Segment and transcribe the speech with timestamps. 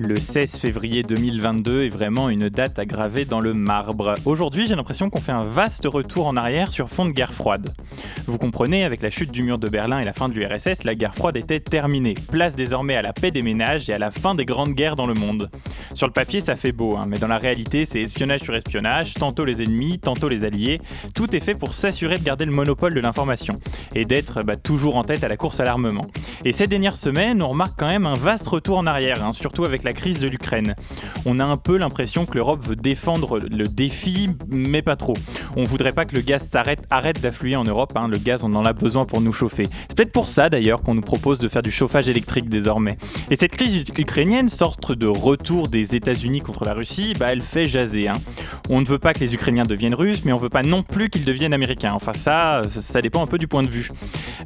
[0.00, 4.14] Le 16 février 2022 est vraiment une date à graver dans le marbre.
[4.26, 7.74] Aujourd'hui, j'ai l'impression qu'on fait un vaste retour en arrière sur fond de guerre froide.
[8.28, 10.94] Vous comprenez, avec la chute du mur de Berlin et la fin de l'URSS, la
[10.94, 12.14] guerre froide était terminée.
[12.30, 15.06] Place désormais à la paix des ménages et à la fin des grandes guerres dans
[15.06, 15.50] le monde.
[15.94, 19.14] Sur le papier, ça fait beau, hein, mais dans la réalité, c'est espionnage sur espionnage,
[19.14, 20.80] tantôt les ennemis, tantôt les alliés.
[21.12, 23.56] Tout est fait pour s'assurer de garder le monopole de l'information
[23.96, 26.06] et d'être bah, toujours en tête à la course à l'armement.
[26.44, 29.64] Et ces dernières semaines, on remarque quand même un vaste retour en arrière, hein, surtout
[29.64, 30.74] avec la crise de l'Ukraine.
[31.26, 35.14] On a un peu l'impression que l'Europe veut défendre le défi, mais pas trop.
[35.56, 37.92] On voudrait pas que le gaz s'arrête, arrête d'affluer en Europe.
[37.96, 38.08] Hein.
[38.08, 39.66] Le gaz, on en a besoin pour nous chauffer.
[39.88, 42.96] C'est peut-être pour ça d'ailleurs qu'on nous propose de faire du chauffage électrique désormais.
[43.30, 47.66] Et cette crise ukrainienne, sorte de retour des États-Unis contre la Russie, bah, elle fait
[47.66, 48.08] jaser.
[48.08, 48.12] Hein.
[48.70, 51.10] On ne veut pas que les Ukrainiens deviennent russes, mais on veut pas non plus
[51.10, 51.92] qu'ils deviennent américains.
[51.94, 53.90] Enfin, ça, ça dépend un peu du point de vue.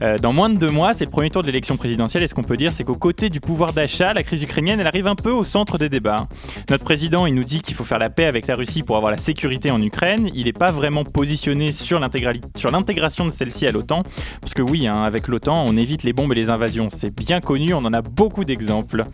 [0.03, 2.35] Euh, dans moins de deux mois, c'est le premier tour de l'élection présidentielle, et ce
[2.35, 5.15] qu'on peut dire, c'est qu'aux côtés du pouvoir d'achat, la crise ukrainienne, elle arrive un
[5.15, 6.29] peu au centre des débats.
[6.71, 9.11] Notre président, il nous dit qu'il faut faire la paix avec la Russie pour avoir
[9.11, 10.31] la sécurité en Ukraine.
[10.35, 14.03] Il n'est pas vraiment positionné sur l'intégration de celle-ci à l'OTAN,
[14.41, 16.89] parce que oui, hein, avec l'OTAN, on évite les bombes et les invasions.
[16.91, 19.05] C'est bien connu, on en a beaucoup d'exemples.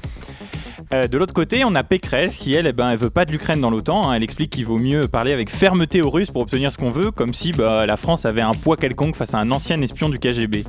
[0.92, 3.32] Euh, de l'autre côté, on a Pécresse qui, elle, eh ben, elle veut pas de
[3.32, 4.08] l'Ukraine dans l'OTAN.
[4.08, 4.14] Hein.
[4.14, 7.10] Elle explique qu'il vaut mieux parler avec fermeté aux Russes pour obtenir ce qu'on veut,
[7.10, 10.18] comme si bah, la France avait un poids quelconque face à un ancien espion du
[10.18, 10.64] KGB.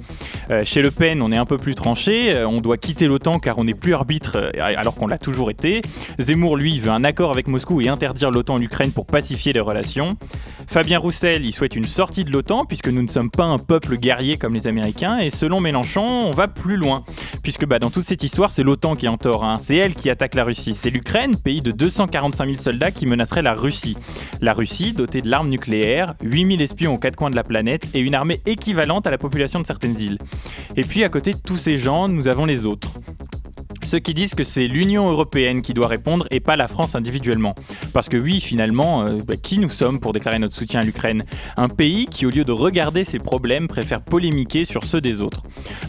[0.51, 2.35] Euh, chez Le Pen, on est un peu plus tranché.
[2.35, 5.81] Euh, on doit quitter l'OTAN car on n'est plus arbitre alors qu'on l'a toujours été.
[6.19, 9.59] Zemmour, lui, veut un accord avec Moscou et interdire l'OTAN en Ukraine pour pacifier les
[9.59, 10.17] relations.
[10.69, 13.97] Fabien Roussel, il souhaite une sortie de l'OTAN puisque nous ne sommes pas un peuple
[13.97, 15.17] guerrier comme les Américains.
[15.17, 17.03] Et selon Mélenchon, on va plus loin.
[17.41, 19.43] Puisque bah, dans toute cette histoire, c'est l'OTAN qui est en tort.
[19.43, 19.57] Hein.
[19.59, 20.75] C'est elle qui attaque la Russie.
[20.75, 23.97] C'est l'Ukraine, pays de 245 000 soldats, qui menacerait la Russie.
[24.41, 27.99] La Russie, dotée de l'arme nucléaire, 8000 espions aux quatre coins de la planète et
[27.99, 30.19] une armée équivalente à la population de certaines îles.
[30.77, 32.91] Et puis à côté de tous ces gens, nous avons les autres
[33.89, 37.55] ceux qui disent que c'est l'Union européenne qui doit répondre et pas la France individuellement.
[37.91, 41.23] Parce que oui, finalement, euh, bah, qui nous sommes pour déclarer notre soutien à l'Ukraine?
[41.57, 45.41] Un pays qui, au lieu de regarder ses problèmes, préfère polémiquer sur ceux des autres.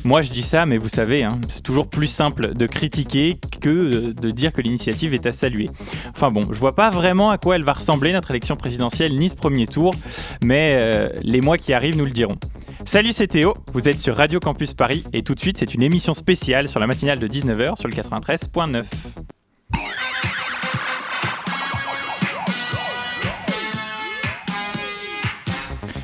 [0.03, 4.13] Moi, je dis ça, mais vous savez, hein, c'est toujours plus simple de critiquer que
[4.13, 5.69] de dire que l'initiative est à saluer.
[6.15, 9.29] Enfin bon, je vois pas vraiment à quoi elle va ressembler notre élection présidentielle ni
[9.29, 9.95] ce premier tour,
[10.43, 12.39] mais euh, les mois qui arrivent nous le diront.
[12.87, 15.83] Salut, c'est Théo, vous êtes sur Radio Campus Paris et tout de suite c'est une
[15.83, 18.85] émission spéciale sur la matinale de 19h sur le 93.9.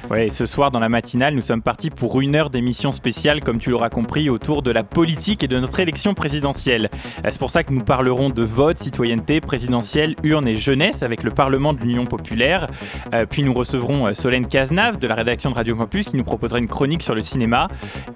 [0.09, 3.59] Ouais, ce soir dans la matinale, nous sommes partis pour une heure d'émission spéciale, comme
[3.59, 6.91] tu l'auras compris, autour de la politique et de notre élection présidentielle.
[7.25, 11.25] Euh, c'est pour ça que nous parlerons de vote, citoyenneté, présidentielle, urne et jeunesse avec
[11.25, 12.69] le Parlement de l'Union populaire.
[13.15, 16.25] Euh, puis nous recevrons euh, Solène Cazenave de la rédaction de Radio Campus qui nous
[16.25, 17.67] proposera une chronique sur le cinéma.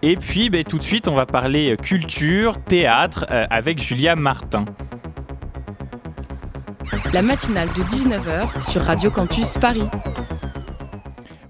[0.03, 4.65] Et puis ben, tout de suite, on va parler culture, théâtre avec Julia Martin.
[7.12, 9.89] La matinale de 19h sur Radio Campus Paris.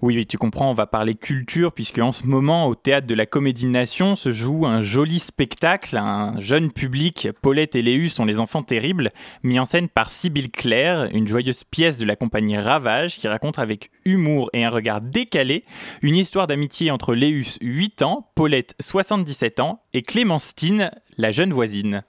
[0.02, 3.26] Oui, tu comprends, on va parler culture, puisque en ce moment, au théâtre de la
[3.26, 5.98] Comédie Nation, se joue un joli spectacle.
[5.98, 9.12] Un jeune public, Paulette et Léus sont les enfants terribles,
[9.42, 13.58] mis en scène par Sybille Claire, une joyeuse pièce de la compagnie Ravage qui raconte
[13.58, 15.64] avec humour et un regard décalé
[16.00, 22.04] une histoire d'amitié entre Léus, 8 ans, Paulette, 77 ans, et Clémentine, la jeune voisine.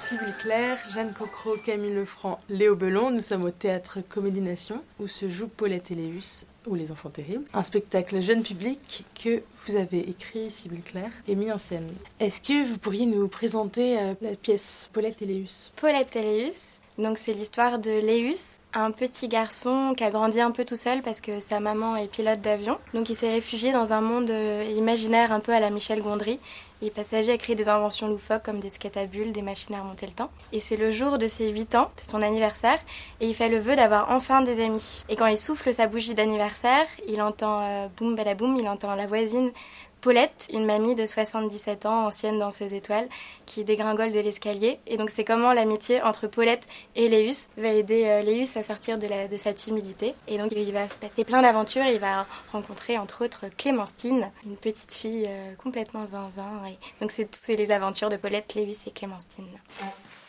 [0.00, 3.10] Sybille Claire, Jeanne Cocro, Camille Lefranc, Léo Belon.
[3.10, 7.10] Nous sommes au théâtre Comédie Nation où se joue Paulette et Léus ou Les Enfants
[7.10, 7.44] Terribles.
[7.52, 11.92] Un spectacle jeune public que vous avez écrit, Sybille Claire, et mis en scène.
[12.18, 15.70] Est-ce que vous pourriez nous présenter euh, la pièce Paulette et Léus?
[15.76, 20.50] Paulette et Léus, donc c'est l'histoire de Léus, un petit garçon qui a grandi un
[20.50, 22.78] peu tout seul parce que sa maman est pilote d'avion.
[22.94, 26.40] Donc il s'est réfugié dans un monde euh, imaginaire un peu à la Michel Gondry
[26.82, 29.82] il passe sa vie à créer des inventions loufoques comme des scatabules, des machines à
[29.82, 30.30] remonter le temps.
[30.52, 32.78] Et c'est le jour de ses 8 ans, c'est son anniversaire,
[33.20, 35.04] et il fait le vœu d'avoir enfin des amis.
[35.08, 39.06] Et quand il souffle sa bougie d'anniversaire, il entend euh, boum balaboum, il entend la
[39.06, 39.52] voisine
[40.00, 43.06] Paulette, une mamie de 77 ans, ancienne danseuse étoile,
[43.44, 44.80] qui dégringole de l'escalier.
[44.86, 46.66] Et donc c'est comment l'amitié entre Paulette
[46.96, 49.06] et Léus va aider euh, Léus à sortir de,
[49.36, 50.14] sa timidité.
[50.26, 51.84] Et donc il va se passer plein d'aventures.
[51.84, 56.62] Il va rencontrer entre autres Clémentine, une petite fille euh, complètement zinzin.
[56.66, 59.60] Et donc c'est toutes les aventures de Paulette, Léus et Clémentine.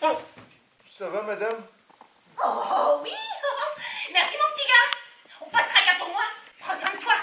[0.04, 0.08] Oh,
[1.00, 1.58] ça va madame?
[2.44, 3.82] Oh oui oh, oh, oh.
[4.12, 6.24] Merci mon petit gars On pas de tracas pour moi
[6.60, 7.14] Prends soin de toi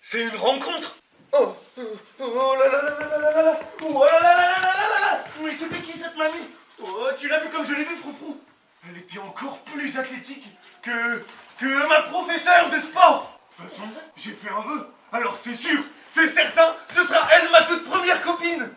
[0.00, 0.96] c'est une rencontre
[1.32, 1.82] Oh Oh,
[2.20, 5.00] oh là là là là là là là Oh là là là là là là
[5.00, 6.48] là Mais c'était qui cette mamie
[6.82, 8.40] Oh, tu l'as vu comme je l'ai vu, Froufrou
[8.88, 10.46] Elle était encore plus athlétique
[10.82, 11.22] que...
[11.58, 14.88] que ma professeure de sport De toute façon, j'ai fait un vœu.
[15.12, 18.70] Alors c'est sûr, c'est certain, ce sera elle ma toute première copine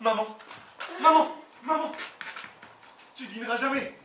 [0.00, 0.36] Maman,
[1.00, 1.92] maman, maman
[3.14, 3.96] Tu dîneras jamais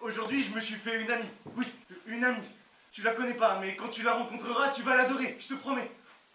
[0.00, 1.30] Aujourd'hui, je me suis fait une amie.
[1.54, 1.66] Oui,
[2.06, 2.42] une amie.
[2.92, 5.90] Tu la connais pas, mais quand tu la rencontreras, tu vas l'adorer, je te promets.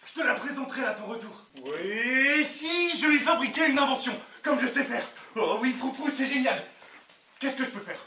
[0.08, 1.44] Je te la présenterai à ton retour.
[1.62, 5.06] Oui, si je lui fabriquais une invention, comme je sais faire.
[5.36, 6.66] Oh oui, Froufrou, c'est génial.
[7.40, 8.00] Qu'est-ce que je peux faire?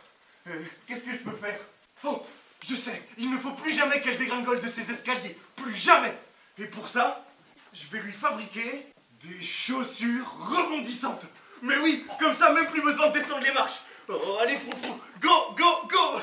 [0.49, 1.61] Euh, Qu'est-ce que je peux faire?
[2.03, 2.25] Oh,
[2.67, 5.39] je sais, il ne faut plus jamais qu'elle dégringole de ses escaliers.
[5.55, 6.17] Plus jamais.
[6.59, 7.25] Et pour ça,
[7.73, 8.87] je vais lui fabriquer
[9.23, 11.23] des chaussures rebondissantes.
[11.63, 13.81] Mais oui, comme ça, même plus besoin de descendre les marches.
[14.09, 16.21] Oh, allez, Froufrou, go, go, go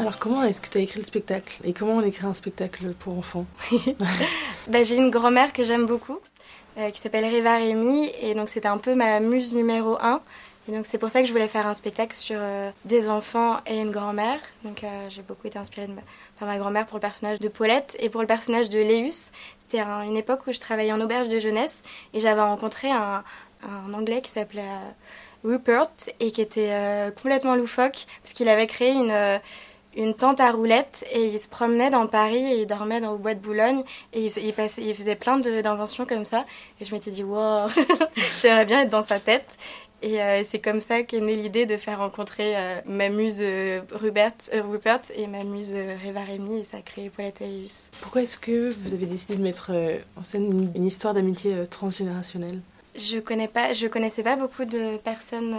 [0.00, 2.92] Alors comment est-ce que tu as écrit le spectacle Et comment on écrit un spectacle
[2.98, 3.46] pour enfants?
[4.68, 6.18] Bah, j'ai une grand-mère que j'aime beaucoup,
[6.78, 10.20] euh, qui s'appelle Riva Rémy, et donc c'était un peu ma muse numéro un.
[10.68, 13.56] Et donc c'est pour ça que je voulais faire un spectacle sur euh, des enfants
[13.66, 14.38] et une grand-mère.
[14.64, 16.02] Donc euh, j'ai beaucoup été inspirée de ma,
[16.38, 19.32] par ma grand-mère pour le personnage de Paulette et pour le personnage de Léus.
[19.58, 21.82] C'était un- une époque où je travaillais en auberge de jeunesse
[22.14, 23.24] et j'avais rencontré un,
[23.92, 24.62] Anglais qui s'appelait
[25.44, 25.88] Rupert
[26.20, 26.72] et qui était
[27.16, 29.40] complètement loufoque parce qu'il avait créé une...
[29.96, 33.18] une tente à roulettes et il se promenait dans Paris et il dormait dans le
[33.18, 33.82] bois de Boulogne
[34.12, 36.44] et il, il passait, il faisait plein de- d'inventions comme ça
[36.80, 37.66] et je m'étais dit wow
[38.42, 39.56] j'aimerais bien être dans sa tête
[40.02, 43.80] et euh, c'est comme ça qu'est née l'idée de faire rencontrer euh, ma muse euh,
[43.92, 45.74] Rupert, Rupert et ma muse
[46.06, 47.42] Reva Rémy et ça a créé Paulette.
[48.00, 49.72] Pourquoi est-ce que vous avez décidé de mettre
[50.16, 52.60] en scène une, une histoire d'amitié transgénérationnelle?
[52.96, 55.54] Je connais pas, je connaissais pas beaucoup de personnes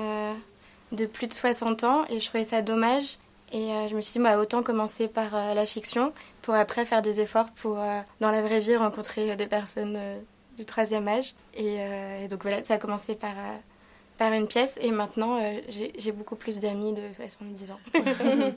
[0.92, 3.18] de plus de 60 ans et je trouvais ça dommage.
[3.52, 6.86] Et euh, je me suis dit, bah, autant commencer par euh, la fiction pour après
[6.86, 10.20] faire des efforts pour, euh, dans la vraie vie, rencontrer des personnes euh,
[10.58, 11.34] du troisième âge.
[11.56, 13.58] Et, euh, et donc voilà, ça a commencé par, euh,
[14.18, 15.54] par une pièce et maintenant euh,
[15.98, 17.80] j'ai beaucoup plus d'amis de 70 ans.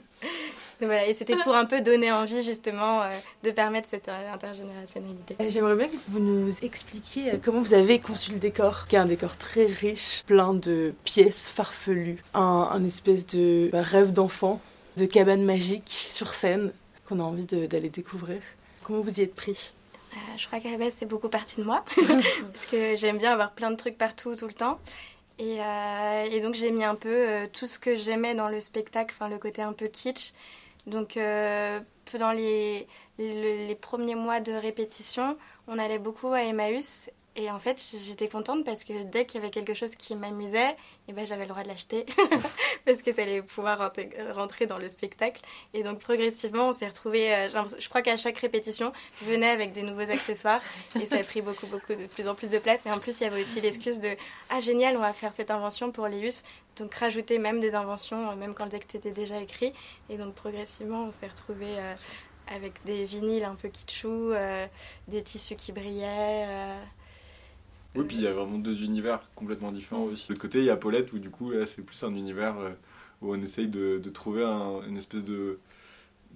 [0.81, 3.09] Voilà, et c'était pour un peu donner envie justement euh,
[3.43, 5.37] de permettre cette euh, intergénérationnalité.
[5.49, 9.05] J'aimerais bien que vous nous expliquiez comment vous avez conçu le décor, qui est un
[9.05, 14.59] décor très riche, plein de pièces farfelues, un, un espèce de bah, rêve d'enfant,
[14.97, 16.71] de cabane magique sur scène
[17.07, 18.41] qu'on a envie d'aller découvrir.
[18.83, 19.73] Comment vous y êtes pris?
[20.13, 21.83] Euh, je crois qu'à la base, c'est beaucoup parti de moi.
[21.95, 24.79] parce que j'aime bien avoir plein de trucs partout, tout le temps.
[25.37, 28.61] Et, euh, et donc, j'ai mis un peu euh, tout ce que j'aimais dans le
[28.61, 30.33] spectacle, enfin, le côté un peu kitsch.
[30.87, 32.87] Donc, dans les,
[33.19, 35.35] le- les premiers mois de répétition,
[35.67, 37.09] on allait beaucoup à Emmaüs.
[37.37, 40.73] Et en fait, j'étais contente parce que dès qu'il y avait quelque chose qui m'amusait,
[41.09, 42.05] eh ben, j'avais le droit de l'acheter.
[42.85, 43.77] parce que ça allait pouvoir
[44.33, 45.41] rentrer- dans le spectacle.
[45.73, 47.33] Et donc, progressivement, on s'est retrouvés.
[47.35, 50.61] euh, je crois qu'à chaque répétition, je venais avec des nouveaux accessoires.
[51.01, 52.85] Et ça a pris beaucoup, beaucoup, de plus en plus de place.
[52.85, 54.15] Et en plus, il y avait aussi l'excuse de
[54.49, 56.43] Ah, génial, on va faire cette invention pour Léus.
[56.77, 59.73] Donc, rajouter même des inventions, euh, même quand le texte était déjà écrit.
[60.09, 61.77] Et donc, progressivement, on s'est retrouvés.
[61.79, 61.95] euh,
[62.55, 64.31] avec des vinyles un peu kitschou,
[65.07, 66.45] des tissus qui brillaient.
[67.95, 70.27] Oui, puis il y a vraiment deux univers complètement différents aussi.
[70.27, 72.71] De l'autre côté, il y a Paulette où du coup, c'est plus un univers euh,
[73.21, 75.59] où on essaye de, trouver un- une espèce de,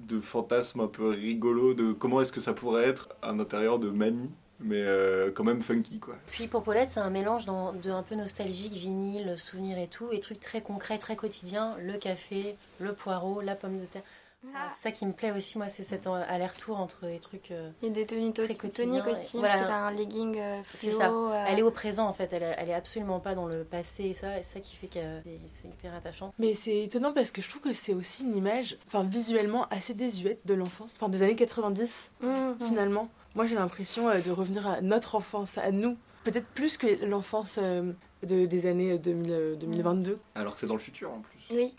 [0.08, 3.89] de fantasme un peu rigolo de comment est-ce que ça pourrait être un intérieur de
[3.89, 4.30] mamie,
[4.62, 6.16] mais euh, quand même funky quoi.
[6.28, 10.08] Puis pour Paulette, c'est un mélange dans- de un peu nostalgique, vinyle, souvenir et tout,
[10.12, 11.75] et trucs très concrets, très quotidiens.
[11.82, 14.04] Le café, le poireau, la pomme de terre.
[14.43, 17.51] C'est ça qui me plaît aussi, moi, c'est cet euh, aller-retour entre les trucs.
[17.51, 19.53] euh, Et des tenues to- Très toniques et aussi, voilà.
[19.55, 21.10] parce que t'as un legging euh, C'est ça.
[21.12, 23.65] euh, Elle est au présent en fait, elle, est- elle est absolument pas dans le
[23.65, 26.29] passé et ça, et c'est ça qui fait que c'est- c'est hyper attachant.
[26.39, 29.93] Mais c'est étonnant parce que je trouve que c'est aussi une image, enfin visuellement assez
[29.93, 33.10] désuète de l'enfance, enfin des années 90 mm, finalement.
[33.36, 37.60] Moi j'ai l'impression euh, de revenir à notre enfance, à nous, peut-être plus que l'enfance
[37.62, 37.91] euh,
[38.24, 40.17] de- des années 2000, euh, 2022.
[40.36, 41.39] Alors que c'est dans le futur en plus.
[41.55, 41.75] Oui.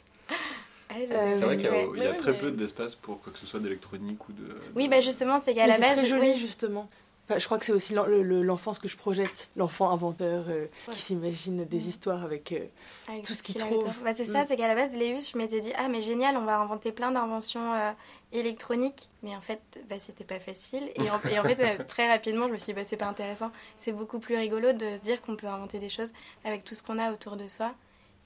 [0.91, 1.33] Ah, Euh.
[1.35, 1.89] C'est vrai qu'il y a, Ouais.
[1.95, 4.57] il y a ouais, très peu d'espace pour quoi que ce soit d'électronique ou de.
[4.75, 6.37] Oui, de- bah justement, c'est qu'à la c'est base, je- joli oui.
[6.39, 6.89] justement.
[7.29, 10.47] Enfin, je crois que c'est aussi l'en- le- le- l'enfance que je projette, l'enfant inventeur
[10.49, 10.95] euh, Ouais.
[10.95, 11.89] qui s'imagine des Mm.
[11.89, 12.51] histoires avec.
[12.51, 12.59] euh,
[13.09, 13.87] Avec tout ce qu'il a trouve.
[14.03, 14.33] Bah, c'est Mm.
[14.33, 16.91] ça, c'est qu'à la base, Léus, je m'étais dit, ah, mais génial, on va inventer
[16.91, 17.93] plein d'inventions euh,
[18.33, 19.09] électroniques.
[19.23, 20.91] Mais en fait, bah, c'était pas facile.
[20.97, 23.53] Et en, et en fait, très rapidement, je me suis dit, bah, c'est pas intéressant.
[23.77, 26.13] C'est beaucoup plus rigolo de se dire qu'on peut inventer des choses
[26.45, 27.73] avec tout ce qu'on a autour de soi.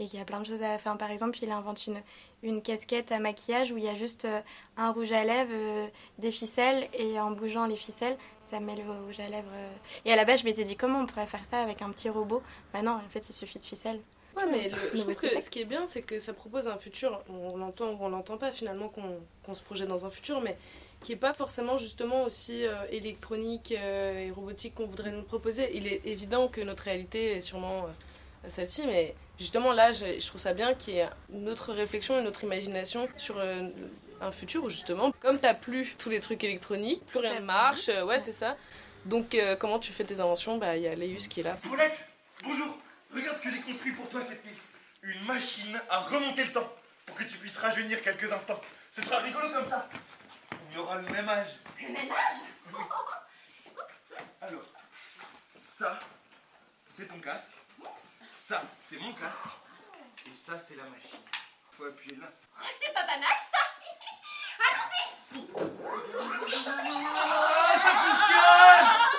[0.01, 0.97] Et qu'il y a plein de choses à faire.
[0.99, 2.03] Par exemple, il invente une,
[2.43, 4.41] une casquette à maquillage où il y a juste euh,
[4.77, 5.87] un rouge à lèvres, euh,
[6.19, 9.49] des ficelles, et en bougeant les ficelles, ça met le rouge à lèvres.
[9.53, 9.73] euh.
[10.05, 12.09] Et à la base, je m'étais dit, comment on pourrait faire ça avec un petit
[12.09, 12.43] robot?
[12.73, 14.01] Bah non, en fait, il suffit de ficelles.
[14.37, 17.23] Ouais, mais je trouve que ce qui est bien, c'est que ça propose un futur,
[17.29, 20.57] on l'entend ou on l'entend pas finalement qu'on se projette dans un futur, mais
[21.05, 25.71] qui n'est pas forcément justement aussi euh, électronique euh, et robotique qu'on voudrait nous proposer.
[25.77, 30.41] Il est évident que notre réalité est sûrement euh, celle-ci, mais justement là, je, trouve
[30.41, 33.37] ça bien qu'il y ait une autre réflexion, une autre imagination sur
[34.21, 37.45] un futur où justement, comme tu n'as plus tous les trucs électroniques, plus rien ne
[37.45, 38.57] marche, ouais c'est ça.
[39.05, 40.59] Donc comment tu fais tes inventions?
[40.59, 41.57] Bah il y a Leius qui est là.
[41.63, 42.05] Paulette,
[42.43, 42.79] bonjour
[43.15, 44.59] Regarde ce que j'ai construit pour toi cette nuit.
[45.03, 46.69] Une machine à remonter le temps
[47.07, 48.61] pour que tu puisses rajeunir quelques instants.
[48.91, 49.89] Ce sera rigolo comme ça.
[50.75, 51.59] On aura le même âge.
[51.81, 52.41] Le même âge?
[54.41, 54.65] Alors,
[55.65, 56.01] ça,
[56.91, 57.53] c'est ton casque.
[58.47, 59.39] Ça, c'est mon casque.
[60.27, 61.19] Et ça, c'est la machine.
[61.73, 62.31] Faut appuyer là.
[62.61, 63.57] Oh, c'est pas banal ça
[64.69, 65.07] Allons-y
[67.07, 69.15] ah, Ça fonctionne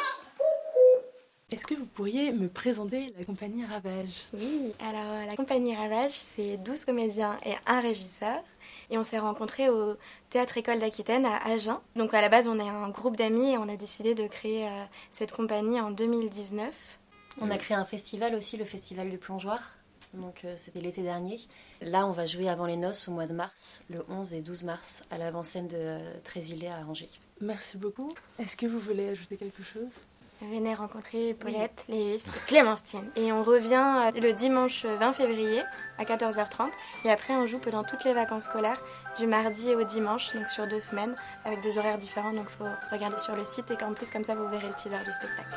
[1.52, 4.26] est-ce que vous pourriez me présenter la compagnie Ravage?
[4.34, 8.44] Oui, alors euh, la compagnie Ravage, c'est 12 comédiens et un régisseur.
[8.90, 9.96] Et on s'est rencontrés au
[10.30, 11.80] Théâtre École d'Aquitaine à Agen.
[11.96, 14.68] Donc à la base, on est un groupe d'amis et on a décidé de créer
[14.68, 17.00] euh, cette compagnie en 2019.
[17.42, 19.60] On a créé un festival aussi, le Festival du Plongeoir.
[20.14, 21.40] Donc euh, c'était l'été dernier.
[21.82, 24.64] Là, on va jouer avant les noces au mois de mars, le 11 et 12
[24.64, 27.10] mars, à l'avant-scène de Trésilé à Angers.
[27.42, 28.14] Merci beaucoup.
[28.40, 30.06] Est-ce que vous voulez ajouter quelque chose?
[30.42, 33.10] Venez rencontrer Paulette, Léus et Clémentine.
[33.16, 35.62] Et on revient euh, le dimanche 20 février
[35.98, 36.70] à 14h30.
[37.06, 38.82] Et après, on joue pendant toutes les vacances scolaires,
[39.18, 41.16] du mardi au dimanche, donc sur deux semaines,
[41.46, 42.34] avec des horaires différents.
[42.34, 44.76] Donc il faut regarder sur le site et qu'en plus, comme ça, vous verrez le
[44.76, 45.56] teaser du spectacle.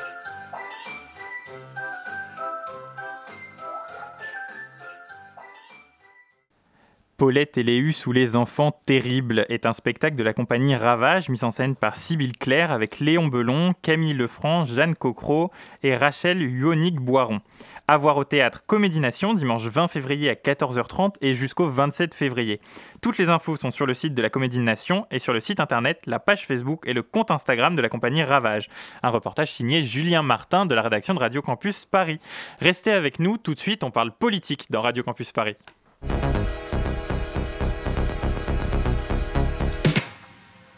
[7.19, 11.43] Paulette et Léus ou les enfants terribles est un spectacle de la compagnie Ravage mis
[11.43, 15.51] en scène par Sybille Claire avec Léon Belon, Camille Lefranc, Jeanne Cocro
[15.83, 17.41] et Rachel Yonique Boiron.
[17.89, 22.61] À voir au théâtre Comédie Nation dimanche 20 février à 14h30 et jusqu'au 27 février.
[23.01, 25.59] Toutes les infos sont sur le site de la Comédie Nation et sur le site
[25.59, 28.69] internet, la page Facebook et le compte Instagram de la compagnie Ravage.
[29.03, 32.19] Un reportage signé Julien Martin de la rédaction de Radio Campus Paris.
[32.61, 35.57] Restez avec nous, tout de suite on parle politique dans Radio Campus Paris.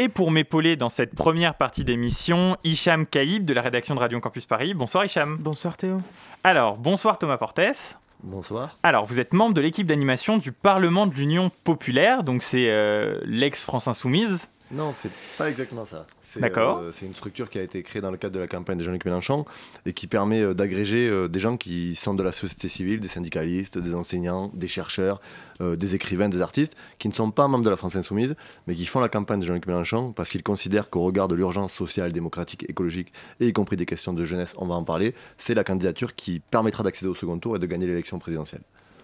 [0.02, 4.20] Et pour m'épauler dans cette première partie d'émission, Hicham Kaïb de la rédaction de Radio
[4.20, 4.74] Campus Paris.
[4.74, 5.38] Bonsoir Hicham.
[5.40, 5.98] Bonsoir Théo.
[6.44, 8.00] Alors, bonsoir Thomas Portes.
[8.24, 8.80] Bonsoir.
[8.82, 13.20] Alors, vous êtes membre de l'équipe d'animation du Parlement de l'Union Populaire, donc c'est euh,
[13.26, 14.48] l'ex-France Insoumise.
[14.74, 16.06] Non, c'est pas exactement ça.
[16.38, 16.78] D'accord.
[16.78, 18.84] Euh, c'est une structure qui a été créée dans le cadre de la campagne de
[18.84, 19.44] Jean-Luc Mélenchon
[19.86, 23.10] et qui permet euh, d'agréger euh, des gens qui sont de la société civile, des
[23.10, 25.20] syndicalistes, des enseignants, des chercheurs,
[25.60, 28.36] des écrivains, des artistes, qui ne sont pas membres de la France Insoumise,
[28.66, 31.72] mais qui font la campagne de Jean-Luc Mélenchon parce qu'ils considèrent qu'au regard de l'urgence
[31.72, 35.54] sociale, démocratique, écologique et y compris des questions de jeunesse, on va en parler, c'est
[35.54, 38.62] la candidature qui permettra d'accéder au second tour et de gagner l'élection présidentielle.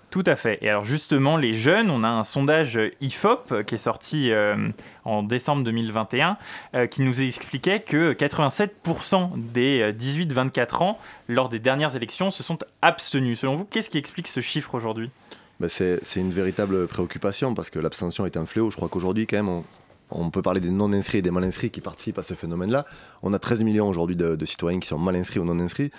[0.10, 0.58] Tout à fait.
[0.62, 4.70] Et alors justement, les jeunes, on a un sondage IFOP qui est sorti euh,
[5.04, 6.38] en décembre 2021
[6.76, 12.42] euh, qui nous expliquait que 87% des 18-24 euh, ans, lors des dernières élections, se
[12.42, 13.40] sont abstenus.
[13.40, 15.12] Selon vous, qu'est-ce qui explique ce chiffre aujourd'hui?
[15.60, 18.72] Ben, c'est, une véritable préoccupation parce que l'abstention est un fléau.
[18.72, 19.64] Je crois qu'aujourd'hui, quand même,
[20.10, 22.86] on, peut parler des non-inscrits et des mal-inscrits qui participent à ce phénomène-là.
[23.24, 25.92] On a 13 millions aujourd'hui de, de citoyens qui sont mal inscrits ou non inscrits.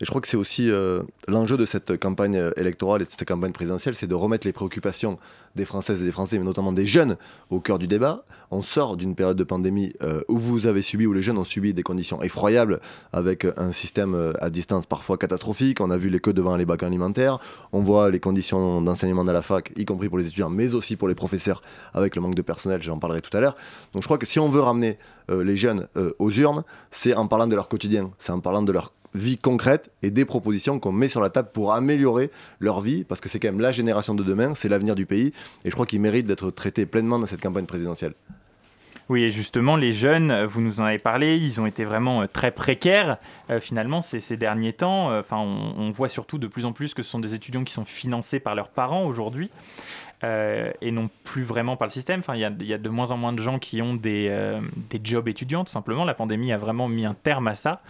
[0.00, 3.10] Et je crois que c'est aussi euh, l'enjeu de cette campagne euh, électorale et de
[3.10, 5.18] cette campagne présidentielle, c'est de remettre les préoccupations
[5.56, 7.16] des Françaises et des Français, mais notamment des jeunes,
[7.50, 8.24] au cœur du débat.
[8.52, 11.44] On sort d'une période de pandémie euh, où vous avez subi, où les jeunes ont
[11.44, 12.80] subi des conditions effroyables,
[13.12, 15.80] avec un système à distance parfois catastrophique.
[15.80, 17.40] On a vu les queues devant les bacs alimentaires.
[17.72, 20.94] On voit les conditions d'enseignement dans la fac, y compris pour les étudiants, mais aussi
[20.94, 21.60] pour les professeurs,
[21.92, 22.80] avec le manque de personnel.
[22.82, 23.56] J'en parlerai tout à l'heure.
[23.92, 25.88] Donc je crois que si on veut ramener les jeunes
[26.18, 29.90] aux urnes, c'est en parlant de leur quotidien, c'est en parlant de leur vie concrète
[30.02, 33.38] et des propositions qu'on met sur la table pour améliorer leur vie, parce que c'est
[33.38, 35.32] quand même la génération de demain, c'est l'avenir du pays,
[35.64, 38.14] et je crois qu'ils méritent d'être traités pleinement dans cette campagne présidentielle.
[39.08, 42.26] Oui, et justement, les jeunes, vous nous en avez parlé, ils ont été vraiment euh,
[42.26, 43.16] très précaires
[43.48, 45.10] euh, finalement ces, derniers temps.
[45.10, 47.72] Euh, enfin, on, voit surtout de plus en plus que ce sont des étudiants qui
[47.72, 49.50] sont financés par leurs parents aujourd'hui.
[50.24, 52.20] Euh, et non plus vraiment par le système.
[52.20, 54.60] Enfin, il y, a de moins en moins de gens qui ont des, euh,
[54.90, 56.04] des, jobs étudiants, tout simplement.
[56.04, 57.82] La pandémie a vraiment mis un terme à ça.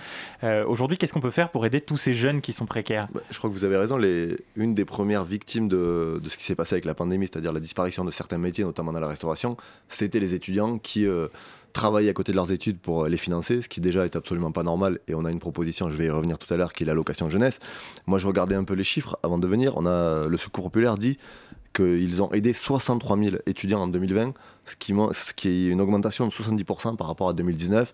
[0.45, 3.09] Euh, aujourd'hui, qu'est-ce qu'on peut faire pour aider tous ces jeunes qui sont précaires?
[3.15, 3.99] Bah, Je crois que vous avez raison.
[4.57, 7.61] Une des premières victimes de, de ce qui s'est passé avec la pandémie, c'est-à-dire la
[7.61, 9.57] disparition de certains métiers, notamment dans la restauration,
[9.89, 11.07] c'était les étudiants qui
[11.73, 14.63] travailler à côté de leurs études pour les financer, ce qui déjà est absolument pas
[14.63, 14.99] normal.
[15.07, 17.29] Et on a une proposition, je vais y revenir tout à l'heure, qui est l'allocation
[17.29, 17.61] jeunesse.
[18.07, 19.75] Moi, je regardais un peu les chiffres avant de venir.
[19.77, 21.19] On a le Secours populaire dit
[21.79, 26.97] qu'ils ont aidé 63 000 étudiants en 2020, ce qui, est une augmentation de 70%
[26.97, 27.93] par rapport à 2019.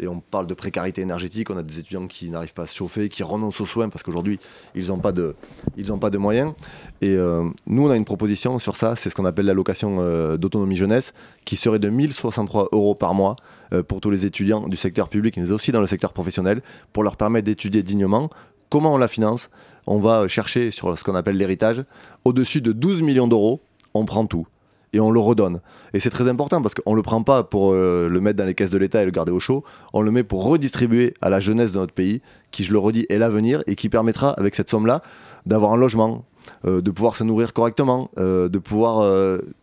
[0.00, 1.50] et on parle de précarité énergétique.
[1.50, 4.02] On a des étudiants qui n'arrivent pas à se chauffer, qui renoncent aux soins parce
[4.02, 4.38] qu'aujourd'hui,
[4.74, 5.34] ils n'ont pas, de,
[5.76, 6.52] ils pas de moyens.
[7.00, 10.36] Et euh, nous, on a une proposition sur ça, c'est ce qu'on appelle l'allocation euh,
[10.36, 11.12] d'autonomie jeunesse,
[11.44, 13.36] qui serait de 1063 euros par mois
[13.72, 16.62] euh, pour tous les étudiants du secteur public, mais aussi dans le secteur professionnel,
[16.92, 18.30] pour leur permettre d'étudier dignement.
[18.72, 19.50] Comment on la finance
[19.86, 21.84] On va chercher sur ce qu'on appelle l'héritage.
[22.24, 23.60] Au-dessus de 12 millions d'euros,
[23.92, 24.46] on prend tout
[24.94, 25.60] et on le redonne.
[25.92, 28.46] Et c'est très important parce qu'on ne le prend pas pour euh, le mettre dans
[28.46, 29.62] les caisses de l'État et le garder au chaud,
[29.92, 33.04] on le met pour redistribuer à la jeunesse de notre pays, qui, je le redis,
[33.10, 35.02] est l'avenir et qui permettra, avec cette somme-là,
[35.44, 36.24] d'avoir un logement,
[36.64, 39.02] euh, de pouvoir se nourrir correctement, euh, de pouvoir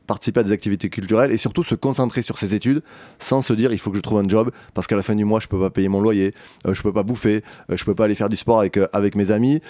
[0.09, 2.81] participer à des activités culturelles et surtout se concentrer sur ses études
[3.19, 5.23] sans se dire il faut que je trouve un job parce qu'à la fin du
[5.23, 6.33] mois je peux pas payer mon loyer,
[6.67, 9.61] je peux pas bouffer, je peux pas aller faire du sport avec, avec mes amis.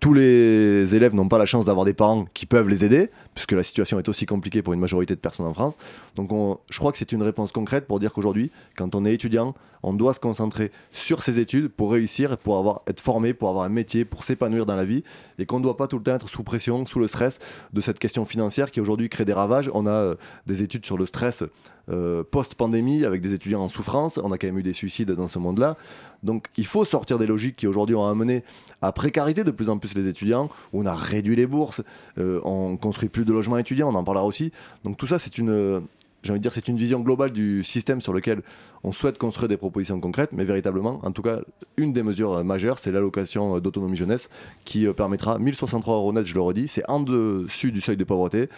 [0.00, 3.52] tous les élèves n'ont pas la chance d'avoir des parents qui peuvent les aider puisque
[3.52, 5.76] la situation est aussi compliquée pour une majorité de personnes en France.
[6.16, 6.28] Donc
[6.70, 9.92] je crois que c'est une réponse concrète pour dire qu'aujourd'hui, quand on est étudiant, on
[9.92, 13.68] doit se concentrer sur ses études pour réussir, pour avoir, être formé, pour avoir un
[13.68, 15.04] métier, pour s'épanouir dans la vie
[15.38, 17.38] et qu'on ne doit pas tout le temps être sous pression, sous le stress
[17.72, 19.67] de cette question financière qui aujourd'hui crée des ravages.
[19.74, 20.14] On a euh,
[20.46, 21.42] des études sur le stress
[21.90, 24.18] euh, post-pandémie avec des étudiants en souffrance.
[24.22, 25.76] On a quand même eu des suicides dans ce monde-là.
[26.22, 28.44] Donc il faut sortir des logiques qui aujourd'hui ont amené
[28.82, 30.50] à précariser de plus en plus les étudiants.
[30.72, 31.82] On a réduit les bourses,
[32.18, 34.52] euh, on construit plus de logements étudiants, on en parlera aussi.
[34.84, 35.82] Donc tout ça, c'est une
[36.28, 38.42] j'ai envie de dire, c'est une vision globale du système sur lequel
[38.84, 41.40] on souhaite construire des propositions concrètes, mais véritablement, en tout cas,
[41.78, 44.28] une des mesures euh, majeures, c'est l'allocation euh, d'autonomie jeunesse
[44.66, 48.04] qui euh, permettra 1063 euros net, je le redis, c'est en dessus du seuil de
[48.04, 48.50] pauvreté,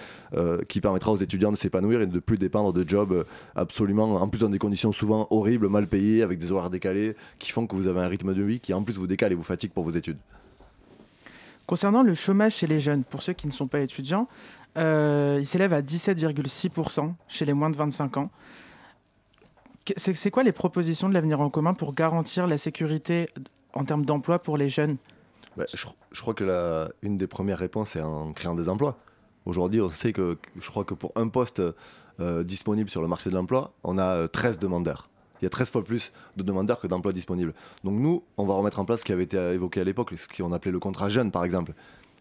[0.69, 3.25] qui permettra aux étudiants de s'épanouir et de ne plus dépendre de jobs
[3.55, 7.53] absolument, en plus dans des conditions souvent horribles, mal payées, avec des horaires décalés, qui
[7.53, 9.45] font que vous avez un rythme de vie qui en plus vous décale et vous
[9.45, 10.19] fatigue pour vos études.
[11.71, 14.27] Concernant le chômage chez les jeunes, pour ceux qui ne sont pas étudiants,
[14.77, 18.31] euh, il s'élève à 17,6% chez les moins de 25 ans.
[19.97, 23.29] C'est quoi les propositions de l'avenir en commun pour garantir la sécurité
[23.73, 24.99] en termes d'emploi pour les jeunes?
[25.57, 28.99] Bah, je, crois que une des premières réponses est en créant des emplois.
[29.47, 31.61] Aujourd'hui, on sait que je crois que pour un poste
[32.21, 35.09] euh, disponible sur le marché de l'emploi, on a 13 euh, demandeurs.
[35.41, 37.54] Il y a 13 fois plus de demandeurs que d'emplois disponibles.
[37.83, 40.28] Donc nous, on va remettre en place ce qui avait été évoqué à l'époque, ce
[40.28, 41.73] qu'on appelait le contrat jeune par exemple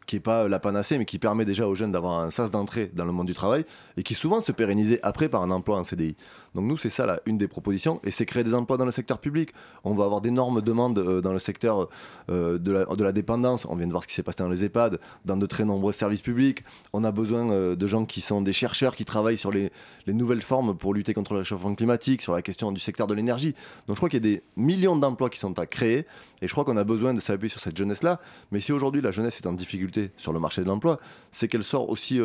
[0.09, 2.89] qui n'est pas la panacée, mais qui permet déjà aux jeunes d'avoir un sas d'entrée
[2.95, 3.63] dans le monde du travail
[3.95, 6.15] et qui souvent se pérenniser après par un emploi en CDI.
[6.55, 8.91] Donc nous, c'est ça là, une des propositions, et c'est créer des emplois dans le
[8.91, 9.51] secteur public.
[9.83, 11.89] On va avoir d'énormes demandes euh, dans le secteur
[12.29, 13.65] euh, de, la, de, la, dépendance.
[13.69, 15.93] On vient de voir ce qui s'est passé dans les EHPAD, dans de très nombreux
[15.93, 16.63] services publics.
[16.93, 19.71] On a besoin euh, de gens qui sont des chercheurs, qui travaillent sur les,
[20.07, 23.13] les nouvelles formes pour lutter contre le réchauffement climatique, sur la question du secteur de
[23.13, 23.53] l'énergie.
[23.87, 26.05] Donc je crois qu'il y a des millions d'emplois qui sont à créer,
[26.41, 28.19] et je crois qu'on a besoin de s'appuyer sur cette jeunesse-là.
[28.51, 30.99] Mais si aujourd'hui la jeunesse est en difficulté sur le marché de l'emploi,
[31.31, 32.19] c'est qu'elle sort aussi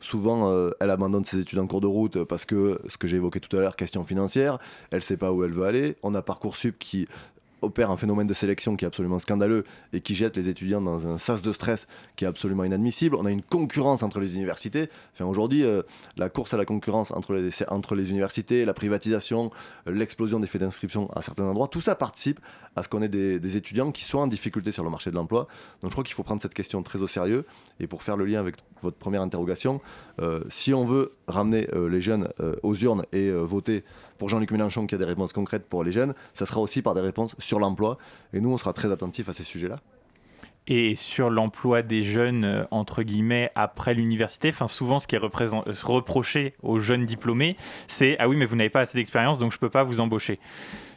[0.00, 3.40] souvent, elle abandonne ses études en cours de route parce que ce que j'ai évoqué
[3.40, 4.58] tout à l'heure, question financière,
[4.90, 5.96] elle sait pas où elle veut aller.
[6.02, 7.08] On a Parcoursup qui
[7.64, 11.06] opère un phénomène de sélection qui est absolument scandaleux et qui jette les étudiants dans
[11.06, 13.16] un sas de stress qui est absolument inadmissible.
[13.16, 14.88] On a une concurrence entre les universités.
[15.20, 15.82] Aujourd'hui, euh,
[16.16, 19.50] la course à la concurrence entre les, universités, la privatisation,
[19.86, 22.40] l'explosion des faits d'inscription à certains endroits, tout ça participe
[22.76, 25.46] à ce qu'on ait des, étudiants qui soient en difficulté sur le marché de l'emploi.
[25.82, 27.46] Donc je crois qu'il faut prendre cette question très au sérieux.
[27.80, 29.80] Et pour faire le lien avec votre première interrogation,
[30.20, 32.28] euh, si on veut ramener euh, les jeunes
[32.62, 33.84] aux urnes et voter
[34.18, 36.94] pour Jean-Luc Mélenchon qui a des réponses concrètes pour les jeunes, ça sera aussi par
[36.94, 37.98] des réponses sur l'emploi.
[38.32, 39.80] Et nous, on sera très attentifs à ces sujets-là.
[40.66, 45.22] Et sur l'emploi des jeunes, euh, entre guillemets, après l'université, enfin souvent ce qui est
[45.22, 49.52] euh, reproché aux jeunes diplômés, c'est Ah oui, mais vous n'avez pas assez d'expérience, donc
[49.52, 50.38] je ne peux pas vous embaucher.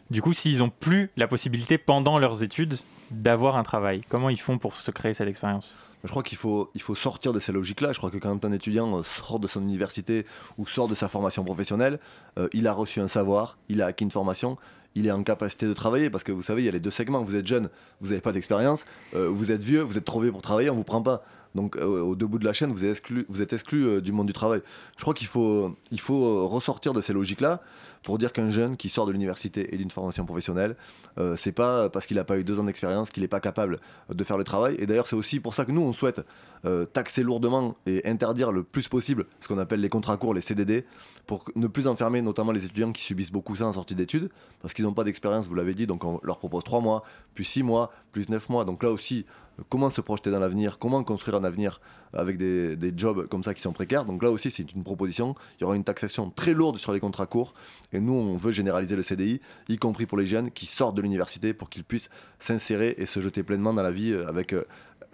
[0.09, 2.77] Du coup, s'ils n'ont plus la possibilité pendant leurs études
[3.11, 5.75] d'avoir un travail, comment ils font pour se créer cette expérience?
[6.03, 7.91] Je crois qu'il faut, il faut sortir de ces logiques-là.
[7.91, 10.25] Je crois que quand un étudiant euh, sort de son université
[10.57, 11.99] ou sort de sa formation professionnelle,
[12.37, 14.57] euh, il a reçu un savoir, il a acquis une formation,
[14.95, 16.91] il est en capacité de travailler parce que vous savez, il y a les deux
[16.91, 17.23] segments.
[17.23, 17.69] Vous êtes jeune,
[18.01, 20.73] vous n'avez pas d'expérience, euh, vous êtes vieux, vous êtes trop vieux pour travailler, on
[20.73, 21.23] ne vous prend pas.
[21.55, 24.27] Donc au deux bouts de la chaîne, vous êtes exclu, vous êtes exclu du monde
[24.27, 24.61] du travail.
[24.95, 27.61] Je crois qu'il faut, il faut ressortir de ces logiques-là
[28.07, 30.77] pour dire qu'un jeune qui sort de l'université et d'une formation professionnelle,
[31.17, 33.81] euh, c'est pas parce qu'il n'a pas eu deux ans d'expérience qu'il n'est pas capable
[34.07, 34.77] de faire le travail.
[34.79, 36.21] Et d'ailleurs, c'est aussi pour ça que nous, on souhaite
[36.63, 40.39] euh, taxer lourdement et interdire le plus possible ce qu'on appelle les contrats courts, les
[40.39, 40.85] CDD,
[41.25, 44.29] pour ne plus enfermer notamment les étudiants qui subissent beaucoup ça en sortie d'études,
[44.61, 47.03] parce qu'ils n'ont pas d'expérience, vous l'avez dit, donc on leur propose trois mois,
[47.35, 48.63] plus six mois, plus neuf mois.
[48.63, 49.25] Donc là aussi,
[49.69, 51.81] comment se projeter dans l'avenir, comment construire un avenir
[52.13, 54.05] avec des, des, jobs comme ça qui sont précaires?
[54.05, 55.35] Donc là aussi, c'est une proposition.
[55.59, 57.53] Il y aura une taxation très lourde sur les contrats courts.
[57.99, 61.53] Nous, on veut généraliser le CDI, y compris pour les jeunes qui sortent de l'université
[61.53, 64.63] pour qu'ils puissent s'insérer et se jeter pleinement dans la vie euh, avec euh,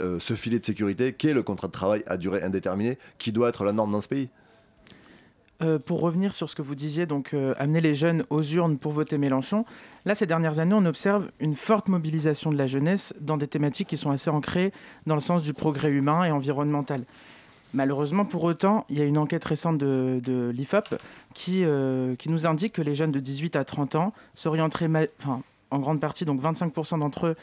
[0.02, 3.32] euh, ce filet de sécurité qui est le contrat de travail à durée indéterminée, qui
[3.32, 4.30] doit être la norme dans ce pays.
[5.86, 9.18] Pour revenir sur ce que vous disiez, donc amener les jeunes aux urnes pour voter
[9.18, 9.64] Mélenchon,
[10.04, 13.88] là, ces dernières années, on observe une forte mobilisation de la jeunesse dans des thématiques
[13.88, 14.74] qui sont assez ancrées
[15.06, 17.06] dans le sens du progrès humain et environnemental.
[17.74, 20.96] Malheureusement, pour autant, il y a une enquête récente de, l'IFOP
[21.34, 24.90] qui, euh, qui nous indique que les jeunes de 18 à 30 ans s'orienteraient
[25.72, 27.36] en grande partie, donc 25% d'entre eux,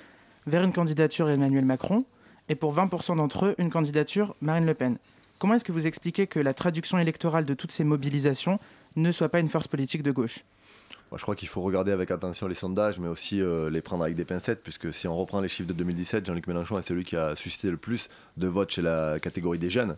[0.46, 2.04] vers une candidature Emmanuel Macron,
[2.48, 4.98] et pour 20% d'entre eux, une candidature Marine Le Pen.
[5.38, 8.60] Comment est-ce que vous expliquez que la traduction électorale de toutes ces mobilisations
[8.96, 10.44] ne soit pas une force politique de gauche?
[11.16, 14.14] Je crois qu'il faut regarder avec attention les sondages, mais aussi euh, les prendre avec
[14.14, 17.16] des pincettes, puisque si on reprend les chiffres de 2017, Jean-Luc Mélenchon est celui qui
[17.16, 19.96] a suscité le plus de votes chez la catégorie des jeunes.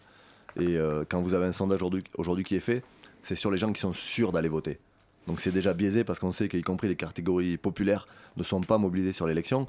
[0.59, 1.81] Et euh, quand vous avez un sondage
[2.17, 2.83] aujourd'hui qui est fait,
[3.23, 4.79] c'est sur les gens qui sont sûrs d'aller voter.
[5.27, 8.79] Donc c'est déjà biaisé parce qu'on sait qu'y compris les catégories populaires ne sont pas
[8.79, 9.67] mobilisées sur l'élection.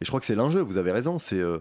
[0.00, 1.58] Et je crois que c'est l'enjeu, vous avez raison, c'est euh,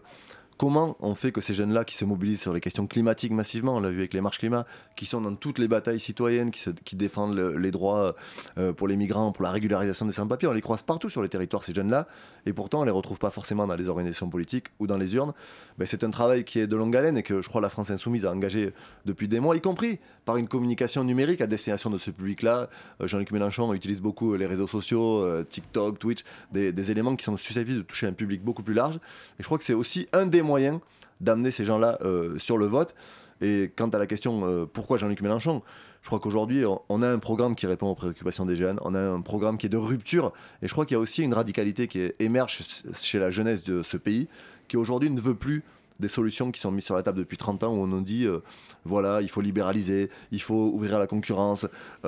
[0.58, 3.82] Comment on fait que ces jeunes-là qui se mobilisent sur les questions climatiques massivement, on
[3.82, 4.66] l'a vu avec les marches climat,
[4.96, 8.16] qui sont dans toutes les batailles citoyennes, qui, défendent les droits
[8.58, 11.28] euh, pour les migrants, pour la régularisation des sans-papiers, on les croise partout sur les
[11.28, 12.08] territoires, ces jeunes-là,
[12.46, 15.34] et pourtant on les retrouve pas forcément dans les organisations politiques ou dans les urnes.
[15.78, 17.90] Ben, c'est un travail qui est de longue haleine et que je crois la France
[17.90, 21.98] Insoumise a engagé depuis des mois, y compris par une communication numérique à destination de
[21.98, 22.70] ce public-là.
[23.02, 27.26] Euh, Jean-Luc Mélenchon utilise beaucoup les réseaux sociaux, euh, TikTok, Twitch, des, des éléments qui
[27.26, 28.96] sont susceptibles de toucher un public beaucoup plus large.
[29.38, 30.80] Et je crois que c'est aussi un des moyens
[31.22, 32.96] d'amener ces gens-là euh, sur le vote.
[33.42, 35.62] Et quant à la question euh, pourquoi Jean-Luc Mélenchon,
[36.02, 39.00] je crois qu'aujourd'hui, on a un programme qui répond aux préoccupations des jeunes, on a
[39.00, 40.32] un programme qui est de rupture,
[40.62, 42.60] et je crois qu'il y a aussi une radicalité qui émerge
[42.94, 44.28] chez la jeunesse de ce pays,
[44.68, 45.64] qui aujourd'hui ne veut plus
[46.00, 48.28] des solutions qui sont mises sur la table depuis 30 ans où on nous dit
[48.28, 48.40] euh,
[48.84, 51.66] voilà, il faut libéraliser, il faut ouvrir à la concurrence,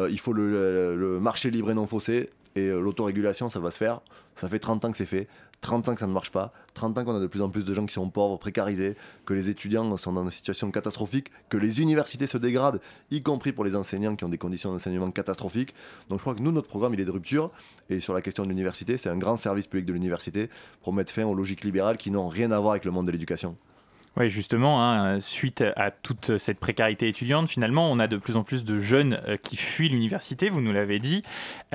[0.10, 4.02] il faut le, marché libre et non faussé, et l'autorégulation, ça va se faire.
[4.36, 5.28] Ça fait 30 ans que c'est fait.
[5.62, 7.66] 30 ans que ça ne marche pas, 30 ans qu'on a de plus en plus
[7.66, 11.58] de gens qui sont pauvres, précarisés, que les étudiants sont dans des situations catastrophiques, que
[11.58, 12.80] les universités se dégradent,
[13.12, 15.74] y compris pour les enseignants qui ont des conditions d'enseignement catastrophiques.
[16.10, 17.52] Donc je crois que nous, notre programme, il est de rupture.
[17.90, 20.50] Et sur la question de l'université, c'est un grand service public de l'université
[20.84, 23.12] pour mettre fin aux logiques libérales qui n'ont rien à voir avec le monde de
[23.12, 23.58] l'éducation.
[24.20, 28.42] Oui, justement, hein, suite à toute cette précarité étudiante, finalement, on a de plus en
[28.42, 31.22] plus de jeunes euh, qui fuient l'université, vous nous l'avez dit,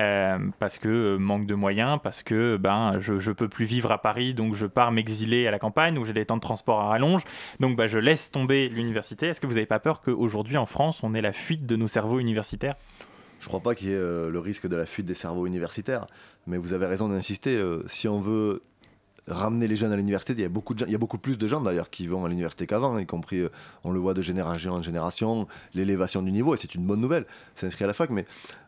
[0.01, 3.93] euh, parce que euh, manque de moyens, parce que ben, je ne peux plus vivre
[3.93, 6.81] à Paris, donc je pars m'exiler à la campagne, où j'ai des temps de transport
[6.81, 7.23] à rallonge,
[7.61, 9.27] donc ben, je laisse tomber l'université.
[9.27, 11.87] Est-ce que vous n'avez pas peur qu'aujourd'hui, en France, on ait la fuite de nos
[11.87, 12.75] cerveaux universitaires?
[13.39, 16.07] Je ne crois pas qu'il y ait le risque de la fuite des cerveaux universitaires,
[16.45, 17.61] mais vous avez raison d'insister.
[17.87, 18.61] si on veut
[19.27, 20.33] ramener les jeunes à l'université.
[20.33, 22.25] Il y a beaucoup, de il y a beaucoup plus de gens d'ailleurs qui vont
[22.25, 23.49] à l'université qu'avant, y compris, euh,
[23.83, 27.25] on le voit de génération en génération, l'élévation du niveau, et c'est une bonne nouvelle,
[27.55, 28.25] s'inscrire à la fac, mais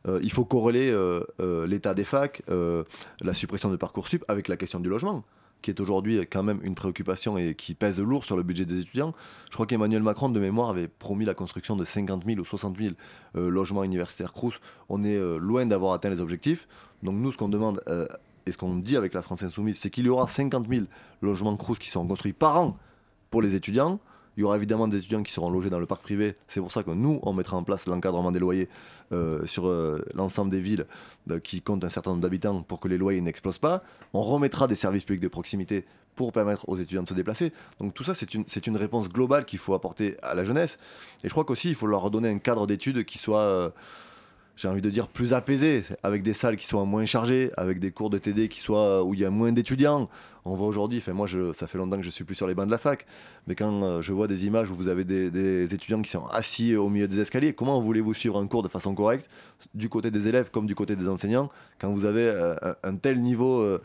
[0.08, 1.24] euh, il faut corréler euh,
[1.68, 5.24] l'état des facs, la suppression de Parcoursup avec la question du logement
[5.62, 8.82] qui est aujourd'hui quand même une préoccupation et qui pèse lourd sur le budget des
[8.82, 9.16] étudiants.
[9.50, 12.78] Je crois qu'Emmanuel Macron, de mémoire, avait promis la construction de 50 000 ou 60
[12.78, 12.94] 000
[13.34, 14.60] logements universitaires Crous.
[14.90, 16.68] On est loin d'avoir atteint les objectifs.
[17.02, 17.82] Donc nous, ce qu'on demande
[18.46, 20.86] et ce qu'on dit avec la France Insoumise, c'est qu'il y aura 50 000
[21.22, 22.78] logements Crous qui seront construits par an
[23.32, 24.00] pour les étudiants.
[24.38, 26.36] Il y aura évidemment des étudiants qui seront logés dans le parc privé.
[26.48, 28.68] C'est pour ça que nous, on mettra en place l'encadrement des loyers
[29.14, 30.86] euh, sur euh, l'ensemble des villes
[31.32, 33.82] euh, qui comptent un certain nombre d'habitants pour que les loyers n'explosent pas.
[34.14, 37.54] On remettra des services publics de proximité pour permettre aux étudiants de se déplacer.
[37.80, 40.78] Donc tout ça, c'est une, une réponse globale qu'il faut apporter à la jeunesse.
[41.24, 43.74] Et je crois qu'aussi, il faut leur redonner un cadre d'études qui soit
[44.56, 47.92] j'ai envie de dire, plus apaisé, avec des salles qui soient moins chargées, avec des
[47.92, 50.10] cours de TD qui soient où il y a moins d'étudiants,
[50.46, 52.68] on voit aujourd'hui, moi je, ça fait longtemps que je suis plus sur les bancs
[52.68, 53.06] de la fac,
[53.48, 56.76] mais quand euh, je vois des images où vous avez des, étudiants qui sont assis
[56.76, 59.28] au milieu des escaliers, comment voulez-vous suivre un cours de façon correcte,
[59.74, 63.22] du côté des élèves comme du côté des enseignants, quand vous avez euh, un, tel
[63.22, 63.80] niveau, euh,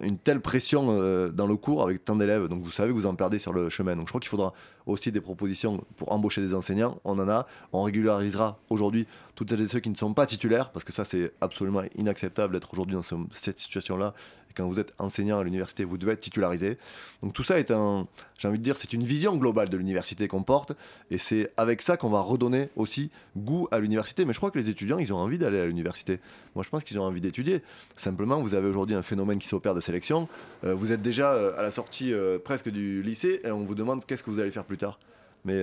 [0.00, 0.86] une telle pression
[1.30, 3.68] dans le cours avec tant d'élèves, donc vous savez que vous en perdez sur le
[3.68, 3.94] chemin.
[3.94, 4.54] Donc je crois qu'il faudra
[4.86, 9.60] aussi des propositions pour embaucher des enseignants, on en a, on régularisera aujourd'hui toutes celles
[9.60, 12.96] et ceux qui ne sont pas titulaires, parce que ça c'est absolument inacceptable d'être aujourd'hui
[12.96, 13.02] dans
[13.32, 14.14] cette situation-là
[14.54, 16.78] quand vous êtes enseignant à l'université, vous devez être titularisé.
[17.22, 18.06] Donc tout ça est un,
[18.38, 20.72] j'ai envie de dire, c'est une vision globale de l'université qu'on porte,
[21.10, 24.24] et c'est avec ça qu'on va redonner aussi goût à l'université.
[24.24, 26.18] Mais je crois que les étudiants, ils ont envie d'aller à l'université.
[26.54, 27.62] Moi, je pense qu'ils ont envie d'étudier.
[27.96, 30.28] Simplement, vous avez aujourd'hui un phénomène qui s'opère de sélection.
[30.64, 33.74] Euh, vous êtes déjà euh, à la sortie euh, presque du lycée, et on vous
[33.74, 34.98] demande qu'est-ce que vous allez faire plus tard.
[35.44, 35.60] Mais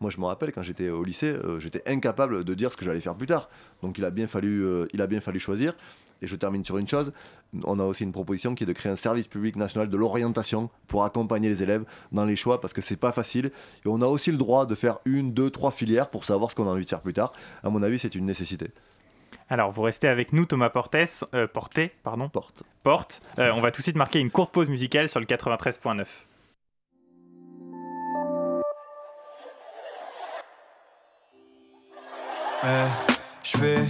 [0.00, 3.00] moi, je me rappelle quand j'étais au lycée, j'étais incapable de dire ce que j'allais
[3.00, 3.48] faire plus tard.
[3.80, 5.74] Donc, il a bien fallu, il a bien fallu choisir.
[6.24, 7.12] Et je termine sur une chose,
[7.64, 10.70] on a aussi une proposition qui est de créer un service public national de l'orientation
[10.86, 13.50] pour accompagner les élèves dans les choix parce que c'est pas facile.
[13.84, 16.56] Et on a aussi le droit de faire une, deux, trois filières pour savoir ce
[16.56, 17.34] qu'on a envie de faire plus tard.
[17.62, 18.68] À mon avis, c'est une nécessité.
[19.50, 20.96] Alors, vous restez avec nous, Thomas Portes,
[21.34, 22.30] euh, Porté, pardon.
[22.30, 22.62] Porte.
[22.82, 23.20] Porte.
[23.38, 26.06] Euh, on va tout de suite marquer une courte pause musicale sur le 93.9.
[32.64, 32.88] Euh.
[33.44, 33.84] Je fais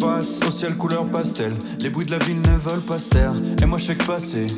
[0.00, 1.52] face au ciel couleur pastel.
[1.78, 3.32] Les bruits de la ville ne veulent pas se taire.
[3.62, 4.48] Et moi je fais que passer.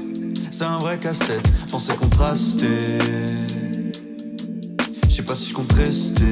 [0.50, 1.46] C'est un vrai casse-tête.
[1.70, 2.66] Penser contraster.
[5.08, 6.24] Je sais pas si je compte rester.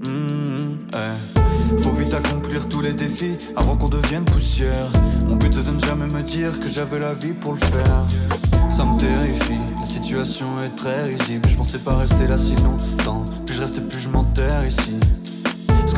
[0.00, 1.82] Mmh, ouais.
[1.82, 4.90] Faut vite accomplir tous les défis avant qu'on devienne poussière.
[5.26, 8.06] Mon but c'est de ne jamais me dire que j'avais la vie pour le faire.
[8.70, 11.46] Ça me terrifie, la situation est très risible.
[11.46, 13.26] Je pensais pas rester là si longtemps.
[13.44, 14.94] Plus je restais, plus je m'enterre ici.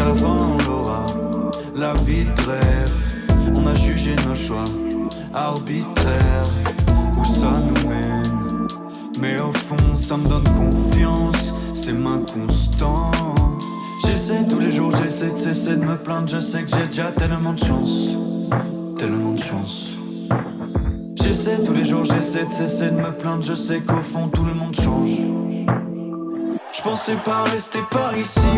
[0.01, 1.07] Qu'à la fin on l'aura.
[1.77, 4.65] La vie de rêve, on a jugé nos choix
[5.35, 6.49] arbitraires.
[7.19, 8.69] Où ça nous mène.
[9.21, 11.53] Mais au fond, ça me donne confiance.
[11.75, 13.11] C'est ma constant.
[14.07, 16.29] J'essaie tous les jours, j'essaie de cesser de me plaindre.
[16.29, 18.17] Je sais que j'ai déjà tellement de chance.
[18.97, 19.89] Tellement de chance.
[21.23, 23.43] J'essaie tous les jours, j'essaie de cesser de me plaindre.
[23.43, 25.19] Je sais qu'au fond, tout le monde change.
[26.73, 28.49] Je pensais pas rester par ici.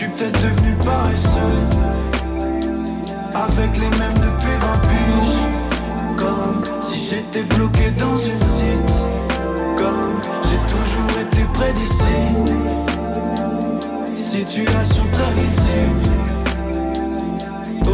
[0.00, 1.60] Suis peut-être devenu paresseux.
[3.34, 5.44] Avec les mêmes depuis 20 piges.
[6.16, 8.96] Comme si j'étais bloqué dans une cite.
[9.76, 12.18] Comme j'ai toujours été près d'ici.
[14.16, 16.08] Situation très risible.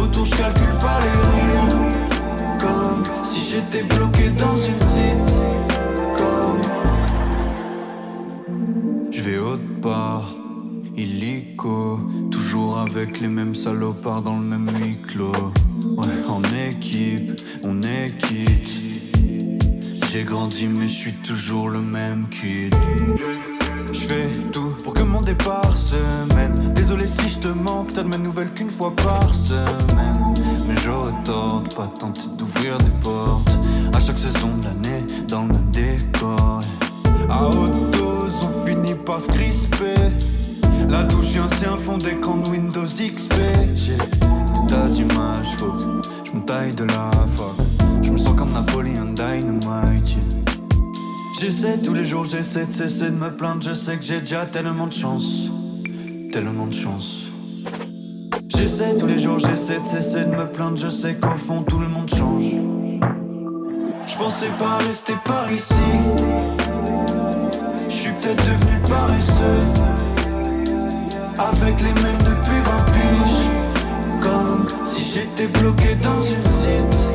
[0.01, 1.75] Autour, je calcule pas les rires.
[2.57, 4.86] Comme si j'étais bloqué dans une
[12.97, 15.53] avec les mêmes salopards dans le même huis clos.
[15.97, 18.71] Ouais, en équipe, on est quitte.
[20.11, 22.73] J'ai grandi, mais je suis toujours le même kid.
[23.93, 25.95] Je fais tout pour que mon départ se
[26.33, 26.73] mène.
[26.73, 30.33] Désolé si je te manque, t'as de mes nouvelles qu'une fois par semaine.
[30.67, 30.75] Mais
[31.23, 33.59] tort de pas tenter d'ouvrir des portes.
[33.93, 36.63] À chaque saison de l'année, dans le même décor.
[37.29, 39.95] À haute dose, on finit par se crisper.
[40.89, 43.33] La douche vient, c'est un fond d'écran de Windows XP.
[43.75, 45.73] J'ai des tas d'images, faut
[46.23, 47.65] je me taille de la fac.
[48.01, 50.17] Je me sens comme Napoléon Dynamite.
[51.39, 53.61] J'essaie tous les jours, j'essaie de cesser de me plaindre.
[53.61, 55.49] Je sais que j'ai déjà tellement de chance.
[56.31, 57.31] Tellement de chance.
[58.47, 60.77] J'essaie tous les jours, j'essaie de cesser de me plaindre.
[60.77, 62.53] Je sais qu'au fond, tout le monde change.
[64.07, 65.73] Je pensais pas rester par ici.
[67.89, 69.96] Je suis peut-être devenu paresseux.
[71.39, 73.49] Avec les mêmes depuis 20 piges.
[74.21, 77.09] Comme si j'étais bloqué dans une cite.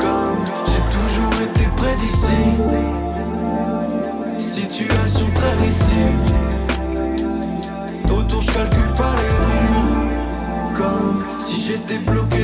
[0.00, 2.42] Comme j'ai toujours été près d'ici.
[4.38, 6.26] Situation très risible.
[8.14, 10.76] Autour, je calcule pas les rires.
[10.76, 12.35] Comme si j'étais bloqué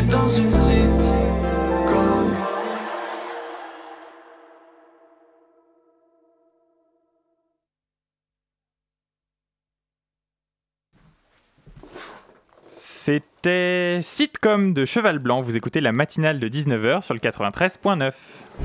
[13.04, 15.40] C'était Sitcom de Cheval Blanc.
[15.40, 18.12] Vous écoutez la matinale de 19h sur le 93.9.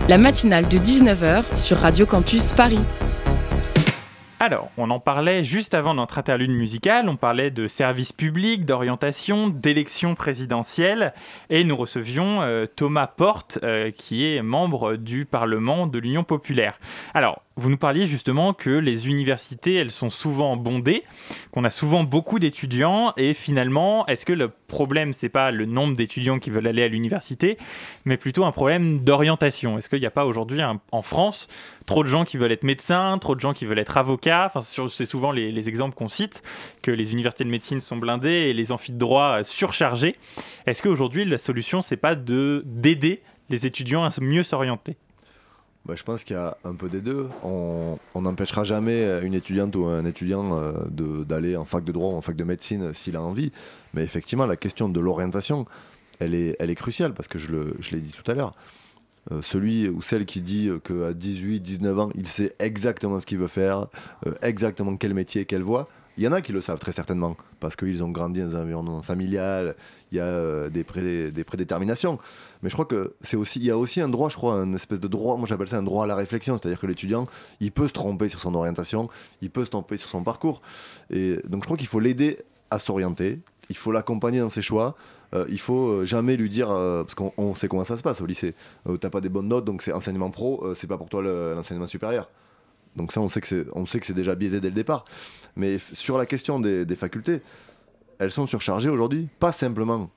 [0.10, 2.78] La matinale de 19h sur Radio Campus Paris.
[4.40, 9.48] Alors, on en parlait juste avant notre interlude musicale, on parlait de services publics, d'orientation,
[9.48, 11.16] d'élections présidentielles,
[11.50, 16.80] et nous recevions euh, Thomas Porte, euh, qui est membre du Parlement de l'Union populaire.
[17.16, 21.04] Alors, vous nous parliez justement que les universités, elles sont souvent bondées,
[21.52, 25.96] qu'on a souvent beaucoup d'étudiants, et finalement, est-ce que le problème, c'est pas le nombre
[25.96, 27.58] d'étudiants qui veulent aller à l'université,
[28.06, 29.78] mais plutôt un problème d'orientation?
[29.78, 31.48] Est-ce qu'il n'y a pas aujourd'hui en France
[31.88, 34.52] trop de gens qui veulent être médecins, trop de gens qui veulent être avocats?
[34.90, 36.44] C'est souvent les, les exemples qu'on cite,
[36.84, 40.16] que les universités de médecine sont blindées et les amphis de droit euh, surchargés.
[40.68, 44.98] Est-ce qu'aujourd'hui, la solution, c'est pas de d'aider les étudiants à mieux s'orienter?
[45.88, 47.30] Bah, je pense qu'il y a un peu des deux.
[47.44, 50.74] On n'empêchera jamais une étudiante ou un étudiant euh,
[51.24, 53.54] d'aller en fac de droit ou en fac de médecine s'il a envie.
[53.94, 55.66] Mais effectivement, la question de l'orientation,
[56.20, 58.52] elle est, elle est cruciale parce que je le- je l'ai dit tout à l'heure.
[59.32, 63.38] Euh, celui ou celle qui dit qu'à 18, 19 ans, il sait exactement ce qu'il
[63.38, 63.88] veut faire,
[64.26, 65.88] euh, exactement quel métier, quelle voie.
[66.18, 68.62] Il y en a qui le savent très certainement, parce qu'ils ont grandi dans un
[68.64, 69.76] environnement familial,
[70.12, 72.18] il y a euh, des, pré- prédéterminations.
[72.64, 75.00] Mais je crois que c'est aussi, y a aussi un droit, je crois, un espèce
[75.00, 77.28] de droit, moi j'appelle ça un droit à la réflexion, c'est-à-dire que l'étudiant,
[77.60, 79.10] il peut se tromper sur son orientation,
[79.42, 80.62] il peut se tromper sur son parcours.
[81.12, 82.40] Et donc je crois qu'il faut l'aider
[82.72, 84.96] à s'orienter, il faut l'accompagner dans ses choix,
[85.36, 88.02] euh, il faut euh, jamais lui dire, euh, parce qu'on on sait comment ça se
[88.02, 88.56] passe au lycée,
[88.90, 91.54] euh, t'as pas des bonnes notes, donc c'est enseignement pro, c'est pas pour toi le-
[91.54, 92.28] l'enseignement supérieur.
[92.98, 95.06] Donc ça, on sait que c'est, déjà biaisé dès le départ.
[95.56, 97.42] Mais sur la question des, facultés,
[98.20, 100.10] elles sont surchargées aujourd'hui, pas simplement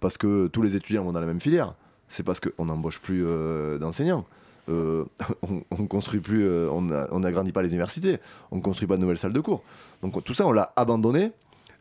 [0.00, 1.74] parce que tous les étudiants vont dans la même filière,
[2.08, 4.24] c'est parce qu'on n'embauche plus euh, d'enseignants.
[4.70, 5.04] Euh,
[5.70, 6.80] on, plus, euh,
[7.18, 8.18] n'agrandit pas les universités,
[8.50, 9.62] on construit pas de nouvelles salles de cours.
[10.02, 11.32] Donc tout ça, on l'a abandonné.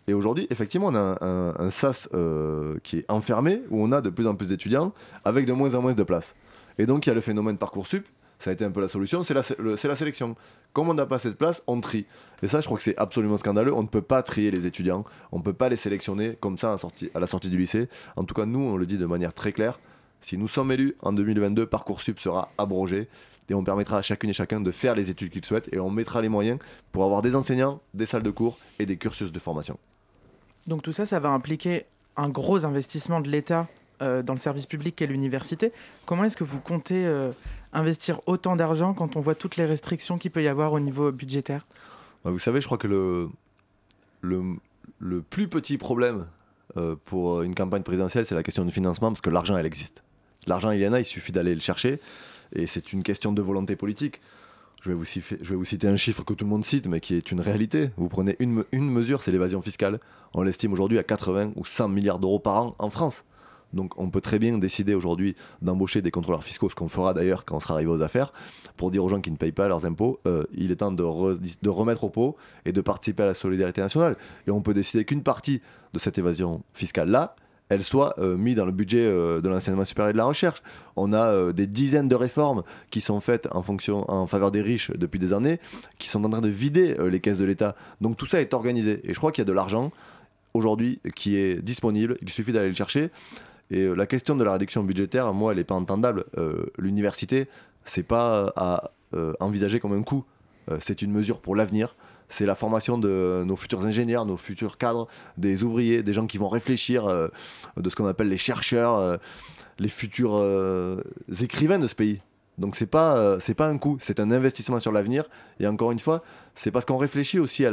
[0.08, 2.10] Et aujourd'hui, effectivement, on a un, un, SAS
[2.84, 5.82] qui est enfermé, où on a de plus en plus d'étudiants, avec de moins en
[5.82, 6.36] moins de places.
[6.78, 8.06] Et donc, il y a le phénomène Parcoursup,
[8.42, 10.36] ça a été un peu la solution, c'est la, sélection.
[10.74, 12.06] Comme on n'a pas cette place, on trie.
[12.42, 13.74] Et ça, je crois que c'est absolument scandaleux.
[13.74, 16.70] On ne peut pas trier les étudiants, on ne peut pas les sélectionner comme ça
[16.70, 17.88] à la, sortie, à la sortie du lycée.
[18.16, 19.80] En tout cas, nous, on le dit de manière très claire.
[20.22, 23.08] Si nous sommes élus en 2022, Parcoursup sera abrogé
[23.50, 25.90] et on permettra à chacune et chacun de faire les études qu'il souhaite et on
[25.90, 26.60] mettra les moyens
[26.92, 29.78] pour avoir des enseignants, des salles de cours et des cursus de formation.
[30.68, 31.86] Donc tout ça, ça va impliquer
[32.18, 33.68] un gros investissement de l'État
[34.02, 35.72] euh, dans le service public qu'est l'université.
[36.06, 37.32] Comment est-ce que vous comptez euh,
[37.74, 41.12] investir autant d'argent quand on voit toutes les restrictions qu'il peut y avoir au niveau
[41.12, 41.66] budgétaire?
[42.24, 43.30] Vous savez, je crois que le,
[44.22, 46.28] le, plus petit problème
[46.78, 50.04] euh, pour une campagne présidentielle, c'est la question du financement, parce que l'argent, elle existe.
[50.48, 52.00] L'argent, il y en a, il suffit d'aller le chercher.
[52.54, 54.22] Et c'est une question de volonté politique.
[54.82, 56.88] Je vais, vous citer, je vais, vous citer, un chiffre que tout le monde cite,
[56.88, 57.92] mais qui est une réalité.
[57.98, 60.00] Vous prenez une, une mesure, c'est l'évasion fiscale.
[60.34, 63.24] On l'estime aujourd'hui à 80 ou 100 milliards d'euros par an en France.
[63.74, 67.46] Donc on peut très bien décider aujourd'hui d'embaucher des contrôleurs fiscaux, ce qu'on fera d'ailleurs
[67.46, 68.34] quand on sera arrivé aux affaires,
[68.78, 71.04] pour dire aux gens qui ne payent pas leurs impôts, euh, il est temps de,
[71.04, 74.18] re, de, remettre au pot et de participer à la solidarité nationale.
[74.48, 75.62] Et on peut décider qu'une partie
[75.94, 77.36] de cette évasion fiscale-là,
[77.70, 80.62] elle soit euh, mise dans le budget euh, de l'enseignement supérieur et de la recherche.
[80.98, 85.20] On a des dizaines de réformes qui sont faites en, en faveur des riches depuis
[85.20, 85.60] des années,
[85.98, 87.76] qui sont en train de vider les caisses de l'État.
[88.02, 89.00] Donc tout ça est organisé.
[89.06, 89.92] Et je crois qu'il y a de l'argent
[90.54, 92.18] aujourd'hui qui est disponible.
[92.22, 93.10] Il suffit d'aller le chercher.
[93.72, 96.26] Et la question de la réduction budgétaire, moi, elle n'est pas entendable.
[96.78, 97.48] L'université,
[97.86, 98.92] c'est pas à
[99.40, 100.26] envisager comme un coût.
[100.80, 101.96] c'est une mesure pour l'avenir
[102.32, 105.08] c'est la formation de nos futurs ingénieurs, nos futurs cadres,
[105.38, 107.28] des ouvriers, des gens qui vont réfléchir, euh,
[107.78, 109.18] de ce qu'on appelle les chercheurs, euh,
[109.80, 111.02] les futurs euh,
[111.42, 112.22] écrivains de ce pays.
[112.58, 115.24] Donc c'est pas c'est pas un coût, c'est un investissement sur l'avenir.
[115.60, 116.22] Et encore une fois,
[116.54, 117.66] c'est parce qu'on réfléchit aussi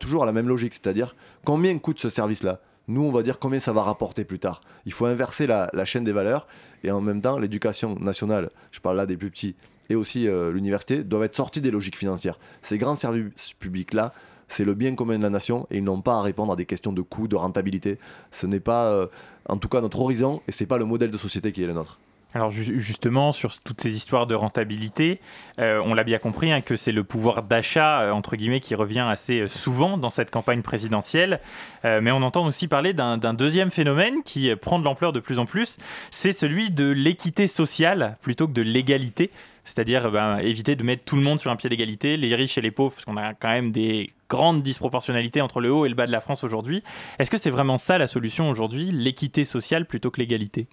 [0.00, 2.60] toujours à la même logique, c'est-à-dire combien coûte ce service-là?
[2.88, 4.60] Nous, on va dire combien ça va rapporter plus tard.
[4.86, 6.46] Il faut inverser la, chaîne des valeurs
[6.82, 9.54] et en même temps, l'éducation nationale, je parle là des plus petits,
[9.88, 12.38] et aussi euh, l'université doivent être sortis des logiques financières.
[12.60, 14.12] Ces grands services publics-là,
[14.48, 16.66] c'est le bien commun de la nation et ils n'ont pas à répondre à des
[16.66, 17.98] questions de coût, de rentabilité.
[18.30, 19.06] Ce n'est pas, euh,
[19.48, 21.66] en tout cas, notre horizon et ce n'est pas le modèle de société qui est
[21.66, 21.98] le nôtre.
[22.34, 25.20] Alors justement, sur toutes ces histoires de rentabilité,
[25.58, 29.06] euh, on l'a bien compris hein, que c'est le pouvoir d'achat, entre guillemets, qui revient
[29.06, 31.40] assez souvent dans cette campagne présidentielle.
[31.84, 35.46] mais on entend aussi parler d'un deuxième phénomène qui prend de l'ampleur de plus en
[35.46, 35.76] plus,
[36.10, 39.30] c'est celui de l'équité sociale plutôt que de l'égalité
[39.64, 42.60] c'est-à-dire ben, éviter de mettre tout le monde sur un pied d'égalité, les riches et
[42.60, 45.94] les pauvres, parce qu'on a quand même des grandes disproportionnalités entre le haut et le
[45.94, 46.82] bas de la France aujourd'hui.
[47.18, 50.66] Est-ce que c'est vraiment ça la solution aujourd'hui, l'équité sociale plutôt que l'égalité?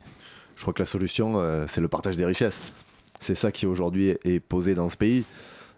[0.60, 2.60] Je crois que la solution, euh, c'est le partage des richesses.
[3.22, 5.24] C'est ça qui aujourd'hui est posé dans ce pays.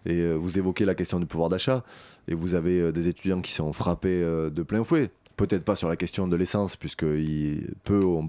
[0.06, 1.84] Et euh, vous évoquez la question du pouvoir d'achat,
[2.26, 5.88] et vous avez euh, des étudiants qui sont frappés de plein fouet peut-être pas sur
[5.88, 8.22] la question de l'essence, puisqu'ils peu ou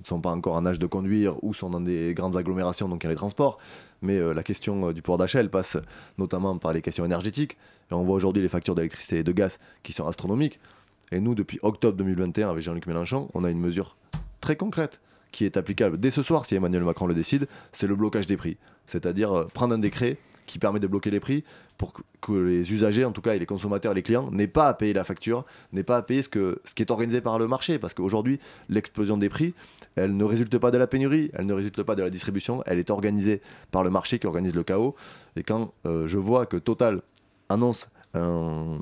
[0.00, 3.02] ne sont pas encore en âge de conduire ou sont dans des grandes agglomérations, donc
[3.02, 3.58] il y a les transports.
[4.00, 5.76] Mais la question du pouvoir d'achat, elle passe
[6.16, 7.56] notamment par les questions énergétiques.
[7.90, 10.58] Et on voit aujourd'hui les factures d'électricité et de gaz qui sont astronomiques.
[11.12, 13.96] Et nous, depuis octobre 2021, avec Jean-Luc Mélenchon, on a une mesure
[14.40, 14.98] très concrète
[15.32, 18.36] qui est applicable dès ce soir, si Emmanuel Macron le décide, c'est le blocage des
[18.36, 18.56] prix.
[18.86, 21.44] C'est-à-dire euh, prendre un décret qui permet de bloquer les prix
[21.76, 24.74] pour que les usagers, en tout cas, et les consommateurs les clients, n'aient pas à
[24.74, 27.46] payer la facture, n'aient pas à payer ce, que, ce qui est organisé par le
[27.46, 27.78] marché.
[27.78, 29.54] Parce qu'aujourd'hui, l'explosion des prix,
[29.94, 32.78] elle ne résulte pas de la pénurie, elle ne résulte pas de la distribution, elle
[32.78, 34.96] est organisée par le marché qui organise le chaos.
[35.36, 37.02] Et quand euh, je vois que Total
[37.48, 37.88] annonce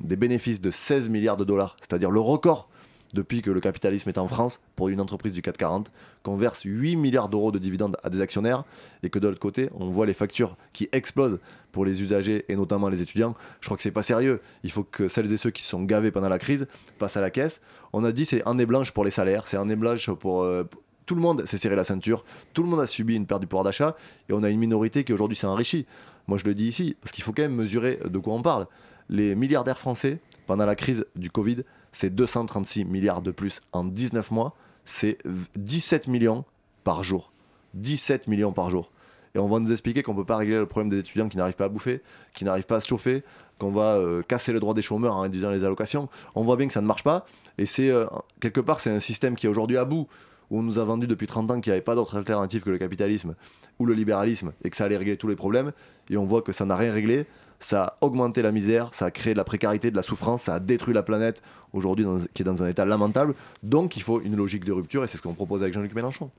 [0.03, 2.71] des bénéfices de 16 milliards de dollars, c'est-à-dire le record
[3.17, 5.91] depuis que le capitalisme est en France pour une entreprise du 440,
[6.23, 8.65] qu'on verse 8 milliards d'euros de dividendes à des actionnaires
[9.03, 11.41] et que de l'autre côté, on voit les factures qui explosent
[11.73, 13.35] pour les usagers et notamment les étudiants.
[13.61, 14.41] Je crois que c'est pas sérieux.
[14.63, 17.31] Il faut que celles et ceux qui sont gavés pendant la crise passent à la
[17.31, 17.61] caisse.
[17.93, 20.65] On a dit c'est année blanche pour les salaires, c'est année blanche pour euh,
[21.07, 23.47] tout le monde s'est serré la ceinture, tout le monde a subi une perte du
[23.47, 23.97] pouvoir d'achat
[24.29, 25.87] et on a une minorité qui aujourd'hui s'est enrichie.
[26.27, 28.67] Moi je le dis ici parce qu'il faut quand même mesurer de quoi on parle.
[29.09, 31.59] Les milliardaires français pendant la crise du Covid
[31.97, 34.55] c'est 236 milliards de plus en 19 mois,
[34.85, 35.17] c'est
[35.57, 36.45] 17 millions
[36.85, 37.33] par jour.
[37.73, 38.91] 17 millions par jour.
[39.35, 41.39] Et on va nous expliquer qu'on ne peut pas régler le problème des étudiants qui
[41.39, 42.03] n'arrivent pas à bouffer,
[42.35, 43.23] qui n'arrivent pas à se chauffer,
[43.59, 46.11] qu'on va euh, casser le droit des chômeurs en réduisant les allocations.
[46.35, 47.25] On voit bien que ça ne marche pas.
[47.57, 48.05] Et c'est euh,
[48.41, 50.07] quelque part, c'est un système qui est aujourd'hui à bout,
[50.51, 52.70] où on nous a vendu depuis 30 ans qu'il n'y avait pas d'autre alternative que
[52.70, 53.37] le capitalisme
[53.79, 55.73] ou le libéralisme et que ça allait régler tous les problèmes.
[56.11, 57.25] Et on voit que ça n'a rien réglé
[57.61, 60.55] ça a augmenté la misère, ça a créé de la précarité, de la souffrance, ça
[60.55, 61.43] a détruit la planète
[61.73, 63.35] aujourd'hui qui est dans un état lamentable.
[63.63, 66.31] Donc il faut une logique de rupture et c'est ce qu'on propose avec Jean-Luc Mélenchon.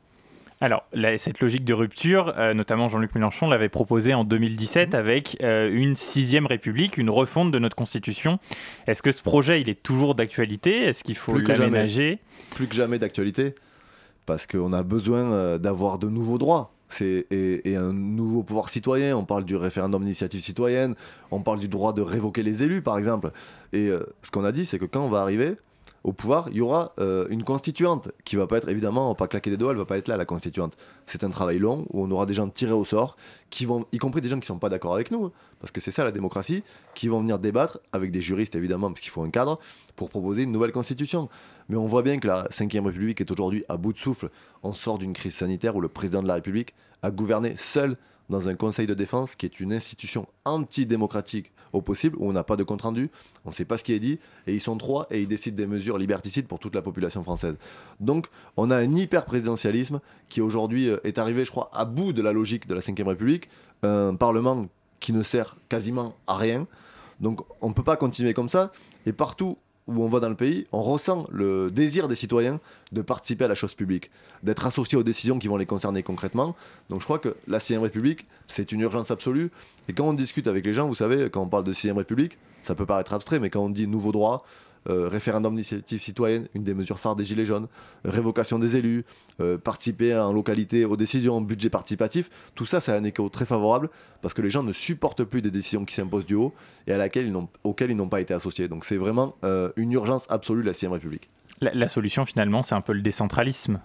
[0.60, 0.86] Alors,
[1.20, 5.96] cette logique de rupture, euh, notamment Jean-Luc Mélenchon l'avait proposée en 2017 avec euh, une
[5.96, 8.40] sixième république, une refonte de notre constitution.
[8.88, 10.86] Est-ce que ce projet, il est toujours d'actualité?
[10.86, 12.18] Est-ce qu'il faut l'aménager?
[12.56, 13.54] Plus que jamais d'actualité
[14.28, 16.72] parce qu'on a besoin euh, d'avoir de nouveaux droits.
[16.90, 19.16] C'est, et, et un nouveau pouvoir citoyen.
[19.18, 20.96] On parle du référendum d'initiative citoyenne,
[21.32, 23.32] on parle du droit de révoquer les élus, par exemple.
[23.74, 25.58] Et euh, ce qu'on a dit, c'est que quand on va arriver
[26.04, 29.28] au pouvoir, il y aura euh, une constituante qui va pas être, évidemment, on pas
[29.28, 30.78] claquer des doigts, elle va pas être là, la constituante.
[31.06, 33.18] C'est un travail long où on aura des gens tirés au sort,
[33.50, 35.82] qui vont, y compris des gens qui sont pas d'accord avec nous, hein, parce que
[35.82, 39.24] c'est ça la démocratie, qui vont venir débattre avec des juristes, évidemment, parce qu'il faut
[39.24, 39.60] un cadre,
[39.96, 41.30] pour proposer une nouvelle constitution.
[41.70, 44.30] Mais on voit bien que la Ve République est aujourd'hui à bout de souffle.
[44.64, 47.98] On sort d'une crise sanitaire où le président de la République a gouverné seul
[48.30, 52.44] dans un conseil de défense qui est une institution antidémocratique au possible, où on n'a
[52.44, 53.10] pas de compte-rendu,
[53.46, 55.58] on ne sait pas ce qui est dit, et ils sont trois et ils décident
[55.58, 57.56] des mesures liberticides pour toute la population française.
[58.00, 60.00] Donc on a un hyper-présidentialisme
[60.30, 63.08] qui aujourd'hui euh, est arrivé, je crois, à bout de la logique de la Ve
[63.08, 63.50] République,
[63.84, 64.68] un Parlement
[65.00, 66.68] qui ne sert quasiment à rien.
[67.20, 68.72] Donc on ne peut pas continuer comme ça,
[69.06, 69.58] et partout
[69.88, 72.60] où on va dans le pays, on ressent le désir des citoyens
[72.92, 74.12] de participer à la chose publique,
[74.44, 76.56] d'être associés aux décisions qui vont les concerner concrètement.
[76.90, 79.52] Donc je crois que la 6 République, c'est une urgence absolue.
[79.88, 82.38] Et quand on discute avec les gens, vous savez, quand on parle de 6 République,
[82.62, 84.46] ça peut paraître abstrait, mais quand on dit nouveau droit,
[84.90, 87.68] euh, référendum d'initiative citoyenne, une des mesures phares des Gilets jaunes,
[88.06, 89.06] révocation des élus,
[89.40, 93.90] euh, participer en localité aux décisions, budget participatif, tout ça, c'est un écho très favorable
[94.22, 96.54] parce que les gens ne supportent plus des décisions qui s'imposent du haut
[96.88, 96.94] et
[97.64, 98.68] auxquelles ils n'ont pas été associés.
[98.68, 101.30] Donc c'est vraiment euh, une urgence absolue de la 6 République.
[101.62, 103.80] la, la solution, finalement, c'est un peu le décentralisme.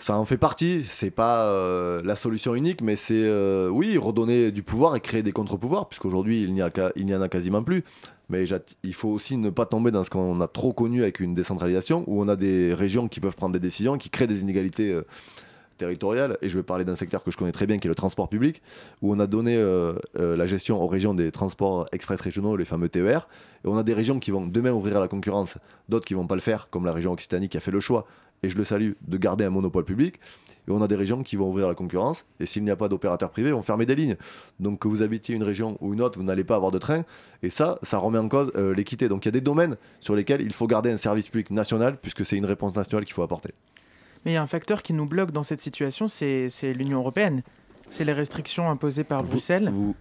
[0.00, 4.50] Ça en fait partie, c'est pas euh, la solution unique, mais c'est euh, oui, redonner
[4.50, 7.84] du pouvoir et créer des contre-pouvoirs, puisqu'aujourd'hui il n'y a n'y en a quasiment plus.
[8.30, 8.46] Mais
[8.82, 12.04] il faut aussi ne pas tomber dans ce qu'on a trop connu avec une décentralisation,
[12.06, 15.02] où on a des régions qui peuvent prendre des décisions, qui créent des inégalités euh,
[15.82, 18.28] Et je vais parler d'un secteur que je connais très bien, qui est le transport
[18.28, 18.62] public,
[19.02, 22.64] où on a donné euh, euh, la gestion aux régions des transports express régionaux, les
[22.64, 23.28] fameux TER.
[23.64, 25.56] Et on a des régions qui vont demain ouvrir à la concurrence,
[25.88, 28.06] d'autres qui vont pas le faire, comme la région Occitanie qui a fait le choix,
[28.42, 30.20] et je le salue, de garder un monopole public.
[30.68, 32.76] Et on a des régions qui vont ouvrir à la concurrence, et s'il n'y a
[32.76, 34.16] pas d'opérateurs privés, vont fermer des lignes.
[34.60, 37.04] Donc que vous habitiez une région ou une autre, vous n'allez pas avoir de train,
[37.42, 39.08] et ça, ça remet en cause euh, l'équité.
[39.08, 41.98] Donc il y a des domaines sur lesquels il faut garder un service public national,
[42.00, 43.52] puisque c'est une réponse nationale qu'il faut apporter.
[44.24, 47.42] Mais il y a un facteur qui nous bloque dans cette situation, c'est l'Union européenne.
[47.90, 49.68] C'est les restrictions imposées par Vous- Bruxelles.
[49.70, 49.96] Vous,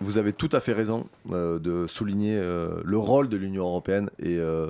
[0.00, 4.10] vous avez tout à fait raison euh, de souligner euh, le rôle de l'Union européenne
[4.18, 4.68] et, euh,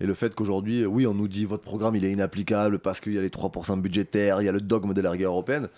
[0.00, 3.12] et le fait qu'aujourd'hui, oui, on nous dit votre programme il est inapplicable parce qu'il
[3.12, 5.68] y a les 3% budgétaires, il y a le dogme de la rigueur européenne.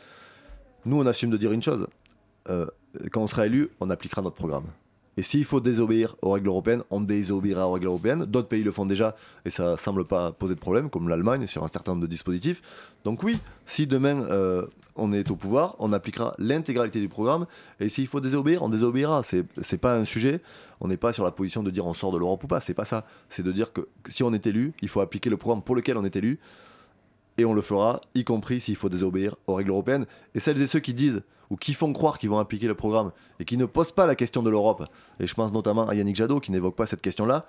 [0.84, 1.86] Nous, on assume de dire une chose.
[2.46, 4.66] Quand on sera élu, on appliquera notre programme.
[5.16, 8.24] Et s'il faut désobéir aux règles européennes, on désobéira aux règles européennes.
[8.24, 11.62] D'autres pays le font déjà et ça semble pas poser de problème, comme l'Allemagne sur
[11.62, 12.62] un certain nombre de dispositifs.
[13.04, 17.46] Donc oui, si demain euh, on est au pouvoir, on appliquera l'intégralité du programme.
[17.80, 19.22] Et s'il faut désobéir, on désobéira.
[19.24, 20.40] C'est c'est pas un sujet.
[20.80, 22.60] On n'est pas sur la position de dire on sort de l'Europe ou pas.
[22.60, 23.04] C'est pas ça.
[23.28, 25.96] C'est de dire que si on est élu, il faut appliquer le programme pour lequel
[25.96, 26.40] on est élu.
[27.36, 30.06] Et on le fera, y compris s'il faut désobéir aux règles européennes.
[30.34, 33.12] Et celles et ceux qui disent ou qui font croire qu'ils vont appliquer le programme
[33.38, 34.84] et qui ne posent pas la question de l'Europe,
[35.20, 37.46] et je pense notamment à Yannick Jadot qui n'évoque pas cette question-là,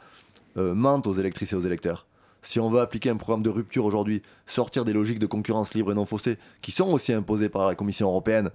[0.57, 2.05] euh, mentent aux électrices et aux électeurs.
[2.41, 5.91] Si on veut appliquer un programme de rupture aujourd'hui, sortir des logiques de concurrence libre
[5.91, 8.51] et non faussée, qui sont aussi imposées par la Commission européenne,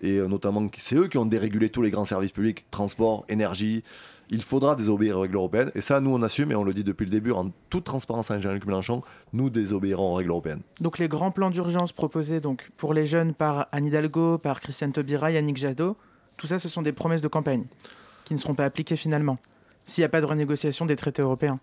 [0.00, 3.82] et euh, notamment c'est eux qui ont dérégulé tous les grands services publics, transport, énergie,
[4.32, 5.70] il faudra désobéir aux règles européennes.
[5.74, 8.30] Et ça, nous, on assume, et on le dit depuis le début, en toute transparence
[8.30, 9.02] à Jean-Luc Mélenchon,
[9.34, 10.62] nous désobéirons aux règles européennes.
[10.80, 14.90] Donc les grands plans d'urgence proposés donc, pour les jeunes par Anne Hidalgo, par Christiane
[14.92, 15.96] Taubira, Yannick Jadot,
[16.38, 17.64] tout ça, ce sont des promesses de campagne
[18.24, 19.36] qui ne seront pas appliquées finalement,
[19.84, 21.60] s'il n'y a pas de renégociation des traités européens.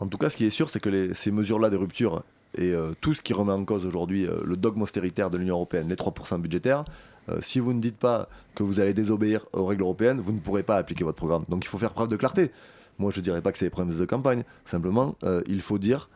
[0.00, 2.24] En tout cas, ce qui est sûr, c'est que les- ces mesures-là de rupture
[2.56, 5.54] et euh, tout ce qui remet en cause aujourd'hui euh, le dogme austéritaire de l'Union
[5.56, 6.84] européenne, les 3% budgétaires,
[7.28, 10.38] euh, si vous ne dites pas que vous allez désobéir aux règles européennes, vous ne
[10.38, 11.44] pourrez pas appliquer votre programme.
[11.48, 12.50] Donc il faut faire preuve de clarté.
[12.98, 14.44] Moi, je ne dirais pas que c'est des promesses de campagne.
[14.66, 15.16] Simplement,
[15.48, 16.10] il faut dire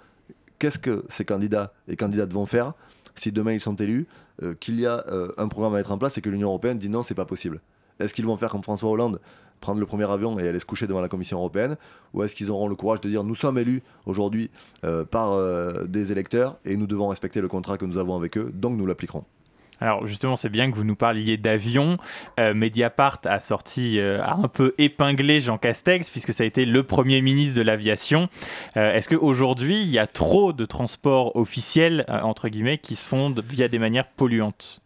[0.58, 2.74] qu'est-ce que ces candidats et candidates vont faire
[3.14, 4.06] si demain ils sont élus,
[4.60, 5.06] qu'il y a
[5.38, 7.62] un programme à mettre en place et que l'Union européenne dit non, c'est pas possible.
[8.00, 9.20] Est-ce qu'ils vont faire comme François Hollande,
[9.60, 11.76] prendre le premier avion et aller se coucher devant la Commission européenne
[12.14, 14.50] Ou est-ce qu'ils auront le courage de dire nous sommes élus aujourd'hui
[14.84, 18.36] euh, par euh, des électeurs et nous devons respecter le contrat que nous avons avec
[18.36, 19.24] eux, donc nous l'appliquerons?
[19.80, 21.98] Alors justement, c'est bien que vous nous parliez d'avion.
[22.40, 26.64] Euh, Mediapart a sorti, euh, a un peu épinglé Jean Castex, puisque ça a été
[26.64, 28.28] le Premier ministre de l'aviation.
[28.76, 33.04] Euh, Est-ce qu'aujourd'hui, il y a trop de transports officiels, euh, entre guillemets, qui se
[33.04, 34.80] font via des manières polluantes?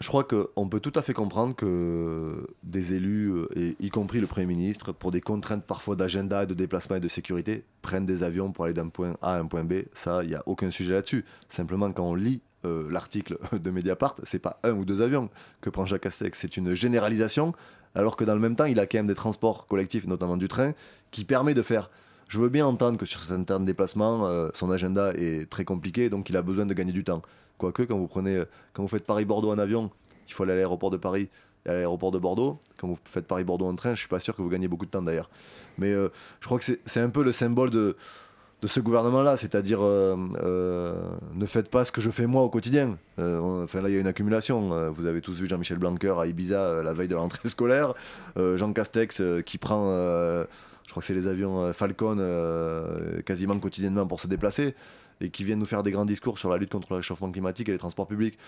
[0.00, 4.26] Je crois qu'on peut tout à fait comprendre que des élus, euh, y compris le
[4.26, 8.50] Premier ministre, pour des contraintes parfois d'agenda, de déplacement et de sécurité, prennent des avions
[8.50, 9.82] pour aller d'un point A à un point B.
[9.94, 11.24] Ça, il n'y a aucun sujet là-dessus.
[11.48, 15.30] Simplement, quand on lit euh, l'article de Mediapart, c'est pas un ou deux avions
[15.60, 17.52] que prend Jacques Castex, c'est une généralisation,
[17.94, 20.48] alors que dans le même temps, il a quand même des transports collectifs, notamment du
[20.48, 20.72] train,
[21.12, 21.90] qui permet de faire.
[22.28, 26.30] Je veux bien entendre que sur certains déplacements, euh, son agenda est très compliqué, donc
[26.30, 27.22] il a besoin de gagner du temps.
[27.58, 28.42] Quoique, quand vous prenez,
[28.72, 29.90] quand vous faites Paris-Bordeaux en avion,
[30.28, 31.28] il faut aller à l'aéroport de Paris
[31.66, 32.58] et à l'aéroport de Bordeaux.
[32.76, 34.90] Quand vous faites Paris-Bordeaux en train, je suis pas sûr que vous gagnez beaucoup de
[34.90, 35.30] temps d'ailleurs.
[35.78, 36.08] Mais euh,
[36.40, 37.96] je crois que c'est- un peu le symbole de,
[38.62, 40.94] de ce gouvernement-là, c'est-à-dire euh, euh,
[41.34, 42.96] ne faites pas ce que je fais moi au quotidien.
[43.18, 44.72] Euh, enfin là, il y a une accumulation.
[44.72, 47.48] Euh, vous avez tous vu Jean-Michel Blanquer à Ibiza euh, la veille de la rentrée
[47.48, 47.94] scolaire,
[48.36, 50.44] Euh, Jean Castex euh, qui prend, euh,
[50.86, 54.74] je crois que c'est les avions euh, Falcon euh, quasiment quotidiennement pour se déplacer
[55.20, 57.68] et qui viennent nous faire des grands discours sur la lutte contre le réchauffement climatique
[57.68, 58.38] et les transports publics.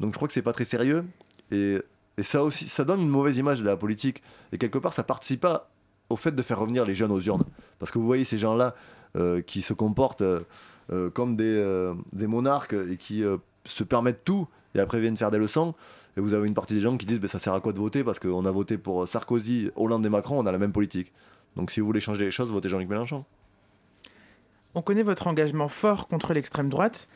[0.00, 1.04] Donc je crois que c'est pas très sérieux
[1.50, 1.78] et,
[2.22, 5.42] ça aussi, ça donne une mauvaise image de la politique et quelque part ça participe
[5.42, 5.70] pas
[6.08, 7.44] au fait de faire revenir les jeunes aux urnes.
[7.78, 8.74] Parce que vous voyez ces gens-là
[9.16, 10.40] euh, qui se comportent euh,
[10.92, 13.22] euh, comme des, monarques et qui
[13.66, 15.74] se permettent tout et après viennent faire des leçons.
[16.16, 17.78] Et vous avez une partie des gens qui disent ben, ça sert à quoi de
[17.78, 18.02] voter?
[18.02, 21.12] Parce qu'on a voté pour Sarkozy, Hollande et Macron, on a la même politique.
[21.56, 23.26] Donc si vous voulez changer les choses, votez Jean-Luc Mélenchon.
[24.76, 27.08] On connaît votre engagement fort contre l'extrême droite.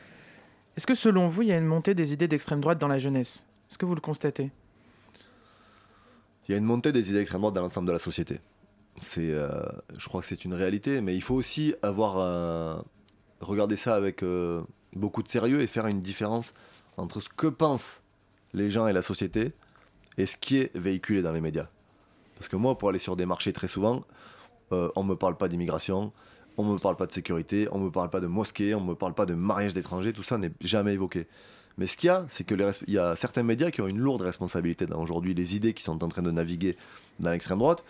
[0.77, 2.97] Est-ce que selon vous, il y a une montée des idées d'extrême droite dans la
[2.97, 3.45] jeunesse?
[3.69, 4.51] Est-ce que vous le constatez?
[6.49, 8.41] Il y a une montée des idées d'extrême droite dans l'ensemble de la société.
[9.19, 9.63] Euh,
[9.97, 12.83] je crois que c'est une réalité, mais il faut aussi avoir un-
[13.41, 14.63] regarder ça avec euh,
[14.95, 16.55] beaucoup de sérieux et faire une différence
[16.97, 18.01] entre ce que pensent
[18.55, 19.53] les gens et la société
[20.17, 21.69] et ce qui est véhiculé dans les médias.
[22.37, 24.03] Parce que moi, pour aller sur des marchés très souvent,
[24.73, 26.11] euh, on me parle pas d'immigration,
[26.61, 29.15] on me parle pas de sécurité, on me parle pas de mosquée, on me parle
[29.15, 31.27] pas de mariage d'étrangers, tout ça n'est jamais évoqué.
[31.79, 33.81] Mais ce qu'il y a, c'est que les res- il y a certains médias qui
[33.81, 36.77] ont une lourde responsabilité dans aujourd'hui les idées qui sont en train de naviguer
[37.21, 37.85] dans l'extrême droite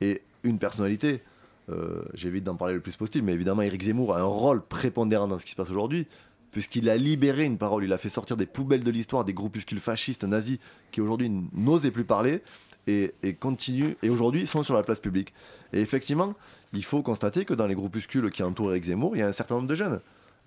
[0.00, 1.22] et une personnalité.
[1.68, 5.28] euh, J'évite d'en parler le plus possible, mais évidemment, Éric Zemmour a un rôle prépondérant
[5.28, 6.06] dans ce qui se passe aujourd'hui,
[6.50, 9.80] puisqu'il a libéré une parole, il a fait sortir des poubelles de l'histoire des groupuscules
[9.80, 10.58] fascistes nazis
[10.90, 12.42] qui aujourd'hui n'osaient plus parler
[12.86, 15.34] et, et continuent, et aujourd'hui sont sur la place publique.
[15.72, 16.34] Et effectivement,
[16.72, 19.32] il faut constater que dans les groupuscules qui entourent Éric Zemmour, il y a un
[19.32, 20.00] certain nombre de jeunes.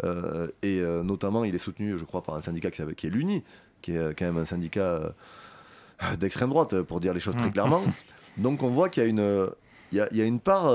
[0.03, 3.43] Euh, et euh, notamment, il est soutenu, je crois, par un syndicat qui, est l'UNI,
[3.81, 4.81] qui est quand même un syndicat
[6.03, 7.53] euh, d'extrême droite, pour dire les choses très Mmh.
[7.53, 7.83] clairement.
[8.37, 9.49] Donc on voit qu'il y a une,
[9.91, 10.71] il y a, il y a une part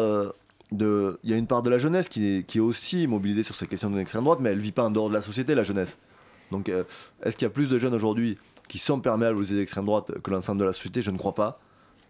[0.73, 3.43] de, il y a une part de la jeunesse qui est, qui est aussi mobilisée
[3.43, 5.55] sur ces questions de l'extrême droite, mais elle vit pas en dehors de la société,
[5.55, 5.99] la jeunesse.
[6.51, 6.85] Donc euh,
[7.23, 8.39] est-ce qu'il y a plus de jeunes aujourd'hui
[8.69, 11.03] qui sont perméables aux idées d'extrême droite que l'ensemble de la société?
[11.03, 11.61] Je ne crois pas.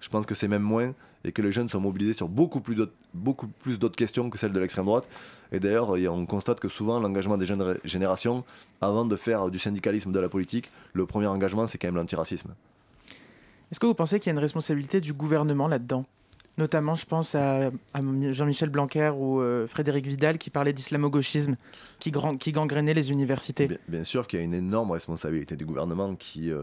[0.05, 0.93] Je pense que c'est même moins
[1.25, 4.37] et que les jeunes sont mobilisés sur beaucoup plus d'autres, beaucoup plus d'autres questions que
[4.37, 5.09] celles de l'extrême droite.
[5.51, 8.45] Et d'ailleurs, on constate que souvent l'engagement des jeunes générations,
[8.83, 12.51] avant de faire du syndicalisme de la politique, le premier engagement c'est quand même l'antiracisme.
[13.73, 16.05] Est-ce que vous pensez qu'il y a une responsabilité du gouvernement là-dedans?
[16.59, 18.01] Notamment, je pense à, à
[18.31, 21.57] Jean-Michel Blanquer ou euh, Frédéric Vidal qui parlaient d'islamo-gauchisme,
[21.99, 23.67] qui, gran- qui gangrénait les universités.
[23.67, 26.63] Bien, bien sûr qu'il y a une énorme responsabilité du gouvernement qui, euh,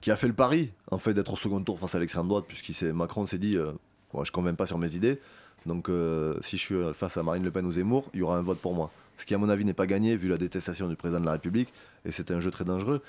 [0.00, 2.44] qui a fait le pari en fait d'être au second tour face à l'extrême droite,
[2.48, 3.72] puisqu'il s'est- Macron s'est dit euh,
[4.14, 5.20] je ne convainc pas sur mes idées,
[5.66, 8.36] donc euh, si je suis face à Marine Le Pen ou Zemmour, il y aura
[8.38, 8.90] un vote pour moi.
[9.18, 11.32] Ce qui, à mon avis, n'est pas gagné vu la détestation du président de la
[11.32, 11.72] République,
[12.06, 13.02] et c'est un jeu très dangereux.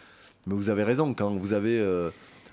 [0.46, 2.10] Mais vous avez raison, quand vous avez euh,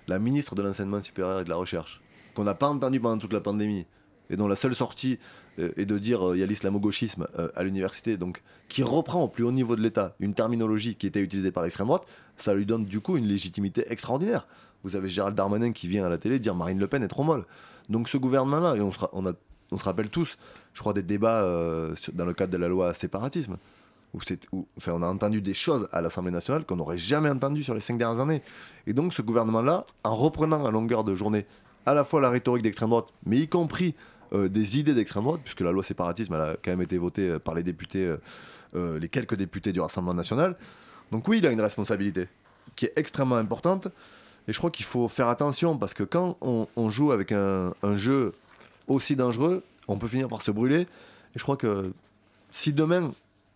[0.07, 2.01] la ministre de l'Enseignement supérieur et de la Recherche,
[2.35, 3.85] qu'on n'a pas entendu pendant toute la pandémie,
[4.31, 5.19] et dont la seule sortie
[5.59, 9.23] euh, est de dire euh, il y a l'islamo-gauchisme euh, à l'université, donc qui reprend
[9.23, 12.07] au plus haut niveau de l'État une terminologie qui était utilisée par l'extrême droite,
[12.37, 14.47] ça lui donne du coup une légitimité extraordinaire.
[14.85, 17.25] Vous avez Gérald Darmanin qui vient à la télé dire Marine Le Pen est trop
[17.25, 17.45] molle.
[17.89, 20.37] Donc ce gouvernement-là, et on se, on se rappelle tous,
[20.75, 21.43] je crois, des débats
[22.13, 23.57] dans le cadre de la loi séparatisme,
[24.15, 24.21] où,
[24.53, 27.75] où- enfin, on a entendu des choses à l'Assemblée nationale qu'on n'aurait jamais entendues sur
[27.75, 28.43] les cinq dernières années.
[28.87, 31.45] Et donc ce gouvernement-là, en reprenant à longueur de journée
[31.85, 33.95] à la fois la rhétorique d'extrême droite, mais y compris
[34.33, 37.39] euh, des idées d'extrême droite, puisque la loi séparatisme a quand même été votée euh,
[37.39, 38.15] par les députés,
[38.75, 40.57] euh, les quelques députés du Rassemblement national.
[41.13, 42.29] Donc oui, il a une responsabilité
[42.77, 43.89] qui est extrêmement importante.
[44.47, 48.35] Et je crois qu'il faut faire attention parce que quand on, joue avec un, jeu
[48.87, 50.81] aussi dangereux, on peut finir par se brûler.
[50.81, 51.93] Et je crois que
[52.51, 53.13] si demain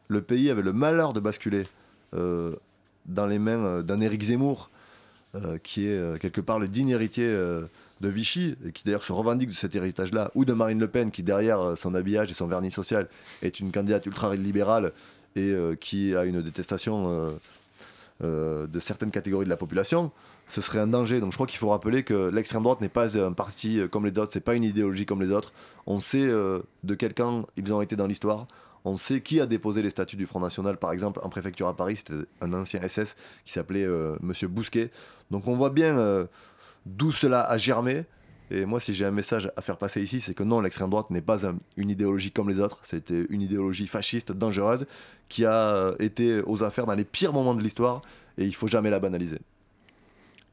[0.08, 1.66] le pays avait le malheur de basculer
[2.12, 4.70] dans les mains d'un Éric Zemmour,
[5.62, 7.34] qui est quelque part le digne héritier
[8.02, 11.22] de Vichy, qui d'ailleurs se revendique de cet héritage-là, ou de Marine Le Pen, qui
[11.22, 13.08] derrière euh, son habillage et son vernis social
[13.42, 14.92] est une candidate ultra-libérale
[15.36, 17.30] et euh, qui a une détestation
[18.22, 20.10] euh, de certaines catégories de la population,
[20.48, 21.20] ce serait un danger.
[21.20, 24.18] Donc je crois qu'il faut rappeler que l'extrême droite n'est pas un parti comme les
[24.18, 25.52] autres, c'est pas une idéologie comme les autres.
[25.86, 28.46] On sait de quel camp ils ont été dans l'histoire.
[28.84, 31.76] On sait qui a déposé les statuts du Front National, par exemple, en préfecture à
[31.76, 31.96] Paris.
[31.96, 33.86] C'était un ancien SS qui s'appelait
[34.20, 34.90] Monsieur Bousquet.
[35.32, 36.28] Donc on voit bien
[36.86, 38.04] d'où cela a germé.
[38.50, 41.08] Et moi, si j'ai un message à faire passer ici, c'est que non, l'extrême droite
[41.10, 42.80] n'est pas un- une idéologie comme les autres.
[42.82, 44.84] C'était une idéologie fasciste, dangereuse,
[45.28, 48.02] qui a euh, été aux affaires dans les pires moments de l'histoire,
[48.36, 49.38] et il faut jamais la banaliser.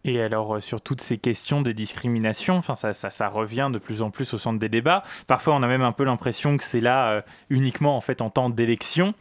[0.06, 4.12] Et alors, euh, sur toutes ces questions des discriminations, ça, ça, revient de plus en
[4.12, 5.04] plus au centre des débats.
[5.28, 8.30] Parfois, on a même un peu l'impression que c'est là euh, uniquement en fait en
[8.30, 9.14] temps d'élection.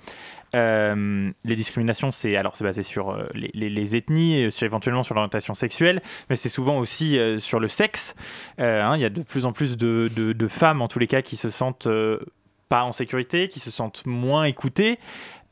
[0.55, 6.01] Euh, les discriminations, c'est basé sur les, ethnies, et sur, éventuellement sur l'orientation sexuelle,
[6.31, 8.15] mais c'est souvent aussi sur le sexe.
[8.59, 11.21] Hein, Il y a de plus en plus de, de- femmes, en tous les cas,
[11.21, 11.89] qui se sentent
[12.71, 14.99] pas en sécurité, qui se sentent moins écoutées.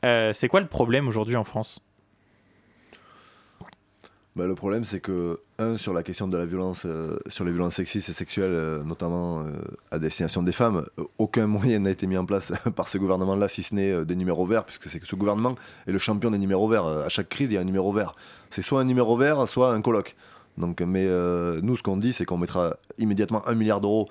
[0.01, 1.79] C'est quoi le problème aujourd'hui en France?
[4.37, 7.51] Bah, le problème, c'est que, un, sur la question de la violence, euh, sur les
[7.51, 9.45] violences sexistes et sexuelles, euh, notamment euh,
[9.89, 10.85] à destination des femmes,
[11.17, 14.45] aucun moyen n'a été mis en place par ce gouvernement-là, si ce n'est des numéros
[14.45, 15.55] verts, puisque c'est que ce gouvernement
[15.87, 16.85] est le champion des numéros verts.
[16.85, 18.13] À chaque crise, il y a un numéro vert.
[18.51, 20.15] C'est soit un numéro vert, soit un colloque.
[20.59, 21.07] Donc, mais
[21.63, 24.07] nous, ce qu'on dit, c'est qu'on mettra immédiatement un milliard d'euros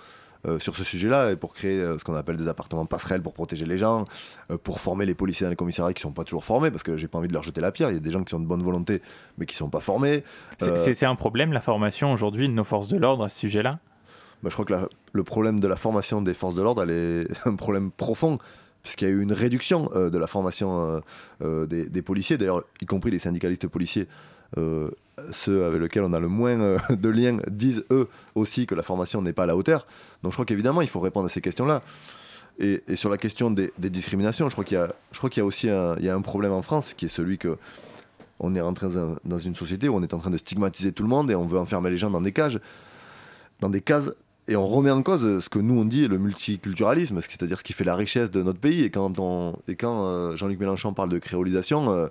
[0.46, 3.32] euh, sur ce sujet-là et pour créer euh, ce qu'on appelle des appartements passerelles pour
[3.32, 4.04] protéger les gens,
[4.50, 6.96] euh, pour former les policiers dans les commissariats qui sont pas toujours formés parce que
[6.96, 7.90] j'ai pas envie de leur jeter la pierre.
[7.90, 9.00] Il y a des gens qui sont de bonne volonté
[9.38, 10.24] mais qui sont pas formés.
[10.60, 13.78] C'est un problème, la formation aujourd'hui de nos forces de l'ordre à ce sujet-là?
[14.42, 16.90] Bah, je crois que la- le problème de la formation des forces de l'ordre, elle
[16.90, 18.38] est un problème profond,
[18.82, 21.00] puisqu'il y a eu une réduction de la formation
[21.40, 24.06] des, des policiers, d'ailleurs, y compris les syndicalistes policiers.
[25.32, 28.82] Ceux avec lesquels on a le moins euh, de liens disent eux aussi que la
[28.82, 29.86] formation n'est pas à la hauteur.
[30.22, 31.82] Donc je crois qu'évidemment il faut répondre à ces questions-là.
[32.58, 36.62] Et, sur la question des, discriminations, je crois qu'il y a, aussi un, problème en
[36.62, 37.58] France qui est celui que
[38.40, 40.92] on est rentré dans, un- dans une société où on est en train de stigmatiser
[40.92, 42.58] tout le monde et on veut enfermer les gens dans des cages,
[43.60, 44.10] dans des cases,
[44.48, 47.72] et on remet en cause ce que nous on dit le multiculturalisme, c'est-à-dire ce qui
[47.72, 48.84] fait la richesse de notre pays.
[48.84, 52.06] Et quand, on, et quand euh, Jean-Luc Mélenchon parle de créolisation, euh,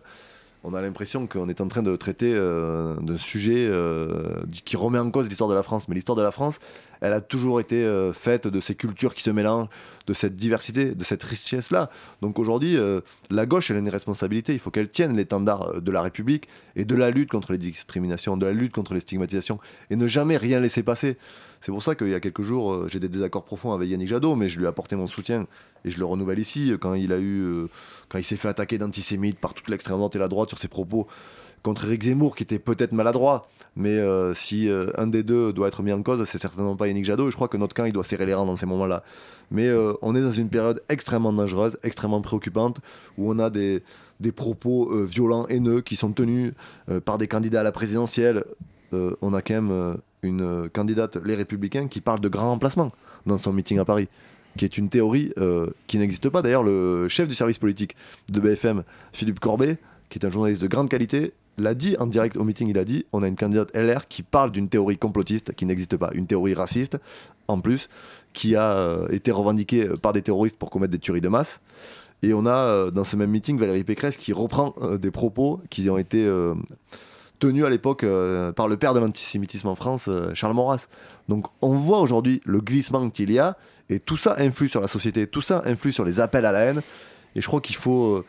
[0.65, 4.97] on a l'impression qu'on est en train de traiter euh, d'un sujet euh, qui remet
[4.97, 5.87] en cause l'histoire de la France.
[5.87, 6.59] Mais l'histoire de la France,
[7.05, 9.67] elle a toujours été euh, faite de ces cultures qui se mélangent,
[10.07, 11.89] de cette diversité, de cette richesse-là.
[12.21, 14.53] Donc aujourd'hui, euh, la gauche, elle a une responsabilité.
[14.53, 18.37] Il faut qu'elle tienne l'étendard de la République et de la lutte contre les discriminations,
[18.37, 21.17] de la lutte contre les stigmatisations, et ne jamais rien laisser passer.
[21.65, 24.07] C'est pour ça qu'il y a quelques jours, euh, j'ai des désaccords profonds avec Yannick
[24.07, 25.47] Jadot, mais je lui ai apporté mon soutien
[25.83, 27.69] et je le renouvelle ici euh, quand il a eu, euh,
[28.07, 30.67] quand il s'est fait attaquer d'antisémite par toute l'extrême droite et la droite sur ses
[30.67, 31.07] propos
[31.65, 33.41] contre Eric Zemmour, qui était peut-être maladroit,
[33.75, 36.87] mais euh, si euh, un des deux doit être mis en cause, c'est certainement pas
[36.87, 37.27] Yannick Jadot.
[37.27, 39.03] Et je crois que notre camp, il doit serrer les rangs dans ces moments-là.
[39.49, 42.81] Mais euh, on est dans une période extrêmement dangereuse, extrêmement préoccupante,
[43.17, 43.81] où on a des,
[44.35, 46.53] propos violents, haineux, qui sont tenus
[47.03, 48.43] par des candidats à la présidentielle.
[48.93, 52.91] On a quand même une candidate, les Républicains, qui parle de grand remplacement
[53.25, 54.07] dans son meeting à Paris
[54.57, 55.33] qui est une théorie
[55.87, 56.41] qui n'existe pas.
[56.41, 57.95] D'ailleurs, le chef du service politique
[58.29, 59.77] de BFM, Philippe Corbet,
[60.09, 62.83] qui est un journaliste de grande qualité, l'a dit en direct au meeting, il a
[62.83, 66.27] dit, on a une candidate LR qui parle d'une théorie complotiste qui n'existe pas, une
[66.27, 66.97] théorie raciste,
[67.47, 67.89] en plus,
[68.33, 71.59] qui a euh, été revendiquée par des terroristes pour commettre des tueries de masse.
[72.23, 75.61] Et on a euh, dans ce même meeting Valérie Pécresse qui reprend euh, des propos
[75.69, 76.55] qui ont été euh,
[77.39, 80.87] tenus à l'époque euh, par le père de l'antisémitisme en France, euh, Charles Maurras.
[81.29, 83.57] Donc on voit aujourd'hui le glissement qu'il y a,
[83.89, 86.59] et tout ça influe sur la société, tout ça influe sur les appels à la
[86.61, 86.81] haine.
[87.35, 88.25] Et je crois qu'il faut, euh,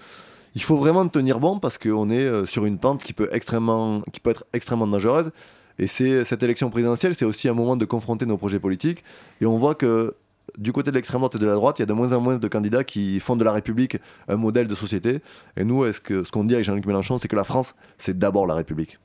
[0.57, 4.47] il faut vraiment tenir bon parce qu'on est euh, sur une pente qui peut, être
[4.55, 5.31] extrêmement dangereuse.
[5.79, 9.05] Et cette élection présidentielle, c'est aussi un moment de confronter nos projets politiques.
[9.43, 10.15] Et on voit que
[10.57, 12.21] du côté de l'extrême droite et de la droite, il y a de moins en
[12.23, 13.99] moins de candidats qui font de la République
[14.29, 15.21] un modèle de société.
[15.59, 18.19] Et nous, est-ce que, ce qu'on dit avec Jean-Luc Mélenchon, c'est que la France, c'est
[18.19, 18.99] d'abord la République.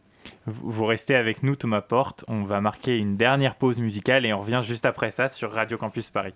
[0.45, 2.24] Vous restez avec nous, Thomas Porte.
[2.30, 5.78] On va marquer une dernière pause musicale et on revient juste après ça sur Radio
[5.78, 6.34] Campus Paris.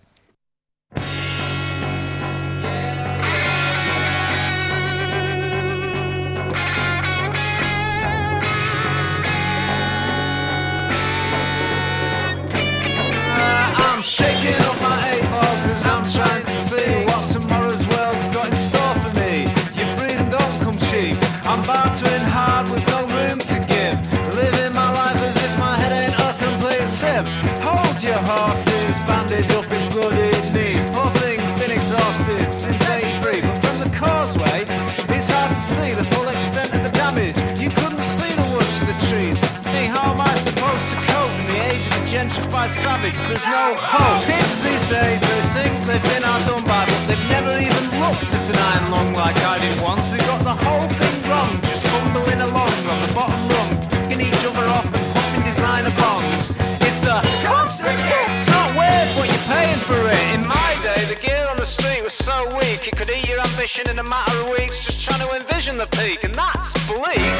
[42.65, 43.19] Gentrified savage?
[43.27, 44.25] There's no hope.
[44.25, 48.49] Kids these days, they think they've been outdone by, but they've never even looked at
[48.49, 50.11] an iron lung like I did once.
[50.11, 54.45] They got the whole thing wrong, just bumbling along on the bottom rung, picking each
[54.45, 56.51] other off and popping designer bongs.
[56.81, 58.29] It's a constant hit.
[58.29, 60.23] It's not weird, but you're paying for it.
[60.35, 63.39] In my day, the gear on the street was so weak, it could eat your
[63.39, 67.35] ambition in a matter of weeks, just trying to envision the peak, and that's bleak.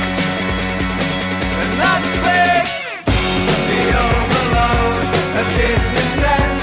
[1.56, 2.66] And that's big.
[3.66, 6.55] The overload of discontent.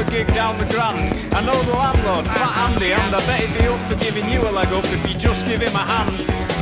[0.00, 1.34] A gig down the grand.
[1.34, 4.40] I know the landlord, Fat Andy, and I bet he'd be up for giving you
[4.42, 6.18] a leg up if you just give him a hand.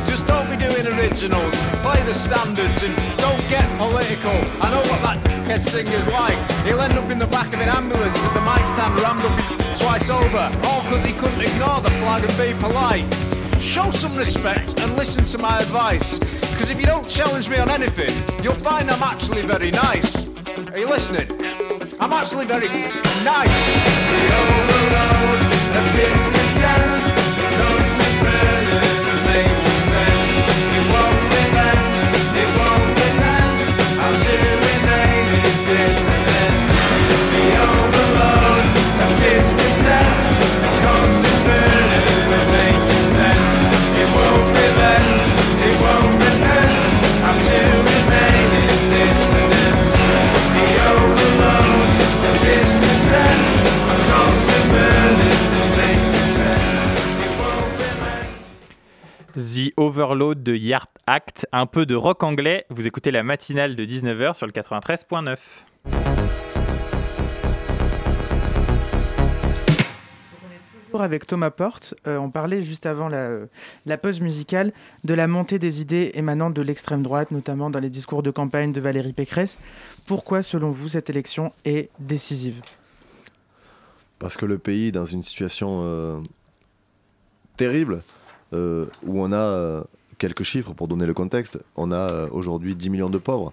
[0.07, 4.37] Just don't be doing originals, play the standards and don't get political.
[4.62, 6.39] I know what that dickhead singer's like.
[6.64, 9.37] He'll end up in the back of an ambulance with the mic stand rammed up
[9.39, 13.12] his twice over, all because he couldn't ignore the flag and be polite.
[13.61, 16.18] Show some respect and listen to my advice.
[16.18, 20.28] Because if you don't challenge me on anything, you'll find I'm actually very nice.
[20.72, 21.36] Are you listening?
[21.99, 22.68] I'm actually very
[23.24, 23.57] nice.
[59.57, 62.66] The Overload de Yard Act, un peu de rock anglais.
[62.68, 65.38] Vous écoutez la matinale de 19h sur le 93.9.
[70.84, 73.46] Toujours avec Thomas Porte, euh, on parlait juste avant la, euh,
[73.86, 77.88] la pause musicale de la montée des idées émanant de l'extrême droite, notamment dans les
[77.88, 79.59] discours de campagne de Valérie Pécresse.
[80.04, 82.61] Pourquoi, selon vous, cette élection est décisive?
[84.18, 86.18] Parce que le pays est dans une situation euh,
[87.57, 88.02] terrible,
[88.53, 89.82] euh, où on a euh,
[90.18, 91.59] quelques chiffres pour donner le contexte.
[91.76, 93.53] On a euh, aujourd'hui 10 millions de pauvres,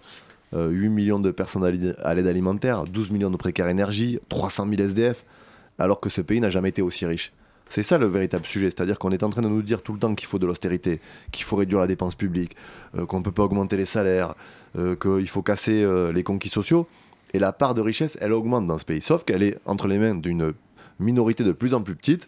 [0.54, 4.82] euh, 8 millions de personnes à l'aide alimentaire, 12 millions de précaires énergie, 300 000
[4.90, 5.26] SDF,
[5.80, 7.34] alors que ce pays n'a jamais été aussi riche.
[7.70, 10.00] C'est ça le véritable sujet, c'est-à-dire qu'on est en train de nous dire tout le
[10.00, 12.56] temps qu'il faut de l'austérité, qu'il faut réduire la dépense publique,
[13.08, 14.36] qu'on ne peut pas augmenter les salaires,
[14.76, 15.84] qu'il faut casser
[16.14, 16.88] les conquis sociaux.
[17.34, 19.98] Et la part de richesse, elle augmente dans ce pays, sauf qu'elle est entre les
[19.98, 20.54] mains d'une
[21.00, 22.28] minorité de plus en plus petite.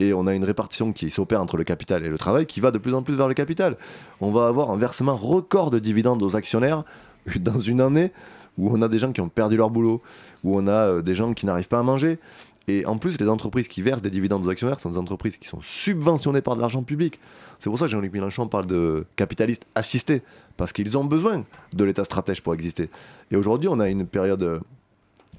[0.00, 2.70] Et on a une répartition qui s'opère entre le capital et le travail qui va
[2.70, 3.76] de plus en plus vers le capital.
[4.20, 6.84] On va avoir un versement record de dividendes aux actionnaires
[7.40, 8.12] dans une année
[8.58, 10.02] où on a des gens qui ont perdu leur boulot,
[10.44, 12.18] où on a euh, des gens qui n'arrivent pas à manger.
[12.66, 15.48] Et en plus, les entreprises qui versent des dividendes aux actionnaires sont des entreprises qui
[15.48, 17.18] sont subventionnées par de l'argent public.
[17.60, 20.22] C'est pour ça que Jean-Luc Mélenchon parle de capitalistes assistés,
[20.58, 22.90] parce qu'ils ont besoin de l'État stratège pour exister.
[23.30, 24.60] Et aujourd'hui, on a une période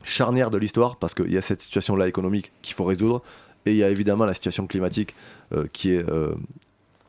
[0.02, 3.22] charnière de l'histoire, parce qu'il y a cette situation-là économique qu'il faut résoudre,
[3.66, 5.16] et il y a évidemment la situation climatique
[5.54, 6.34] euh, qui est euh,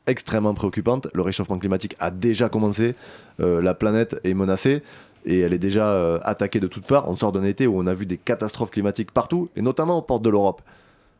[0.07, 1.09] extrêmement préoccupante.
[1.15, 2.95] Le réchauffement climatique a déjà commencé,
[3.41, 4.83] euh, la planète est menacée
[5.25, 7.09] et elle est déjà attaquée de toutes parts.
[7.09, 10.03] On sort d'un été où on a vu des catastrophes climatiques partout, et notamment aux
[10.03, 10.63] portes de l'Europe.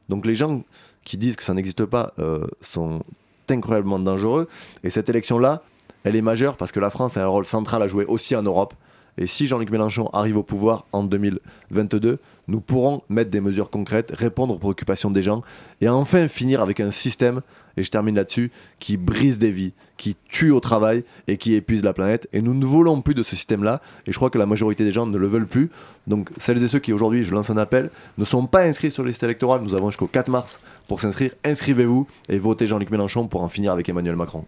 [0.09, 0.65] Donc les gens
[1.05, 2.15] qui disent que ça n'existe pas
[2.63, 3.03] sont
[3.51, 4.49] incroyablement dangereux.
[4.85, 5.63] Et cette élection-là,
[6.05, 8.43] elle est majeure parce que la France a un rôle central à jouer aussi en
[8.43, 8.73] Europe.
[9.19, 14.13] Et si Jean-Luc Mélenchon arrive au pouvoir en 2022, nous pourrons mettre des mesures concrètes,
[14.15, 15.43] répondre aux préoccupations des gens
[15.81, 17.43] et enfin finir avec un système,
[17.77, 18.51] et je termine là-dessus,
[18.81, 22.29] qui brise des vies, qui tue au travail et qui épuise la planète.
[22.33, 24.93] Et nous ne voulons plus de ce système-là, et je crois que la majorité des
[24.93, 25.71] gens ne le veulent plus.
[26.07, 29.05] Donc celles et ceux qui aujourd'hui, je lance un appel, ne sont pas inscrits sur
[29.05, 30.59] les listes électorales, nous avons jusqu'au 4 mars
[30.89, 31.31] pour s'inscrire.
[31.45, 34.45] Inscrivez-vous et votez Jean-Luc Mélenchon pour en finir avec Emmanuel Macron.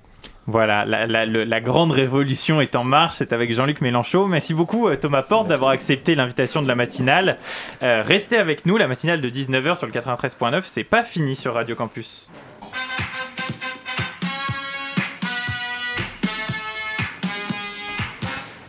[0.49, 4.27] Voilà, la, la- le- la grande révolution est en marche, c'est avec Jean-Luc Mélenchon.
[4.27, 7.39] Merci beaucoup euh, Thomas Porte d'avoir accepté l'invitation de la matinale.
[7.83, 11.55] Euh, restez avec nous, la matinale de 19h sur le 93.9, c'est pas fini sur
[11.55, 12.29] Radio Campus.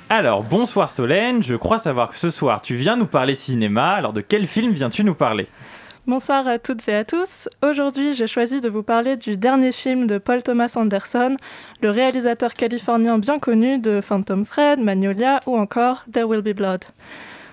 [0.10, 4.14] Alors, bonsoir Solène, je crois savoir que ce soir tu viens nous parler cinéma, alors
[4.14, 5.48] de quel film viens-tu nous parler?
[6.06, 7.48] Bonsoir à toutes et à tous.
[7.62, 11.38] Aujourd'hui, j'ai choisi de vous parler du dernier film de Paul Thomas Anderson,
[11.82, 16.84] le réalisateur californien bien connu de Phantom Thread, Magnolia ou encore There Will Be Blood.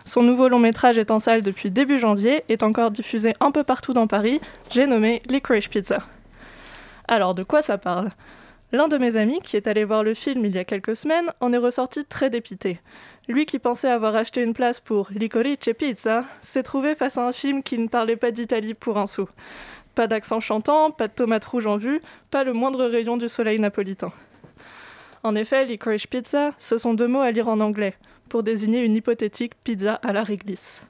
[0.05, 3.63] Son nouveau long métrage est en salle depuis début janvier, est encore diffusé un peu
[3.63, 4.41] partout dans Paris.
[4.71, 6.03] J'ai nommé Licorice Pizza.
[7.07, 8.11] Alors, de quoi ça parle?
[8.73, 11.33] L'un de mes amis, qui est allé voir le film il y a quelques semaines,
[11.41, 12.81] en est ressorti très dépité.
[13.31, 17.31] Lui qui pensait avoir acheté une place pour Licorice Pizza, s'est trouvé face à un
[17.31, 19.29] film qui ne parlait pas d'Italie pour un sou.
[19.95, 22.01] Pas d'accent chantant, pas de tomates rouges en vue,
[22.33, 24.13] pas le moindre rayon du soleil napolitain.
[25.23, 27.95] En effet, Licorice Pizza, ce sont deux mots à lire en anglais,
[28.29, 30.83] pour désigner une hypothétique pizza à la réglisse.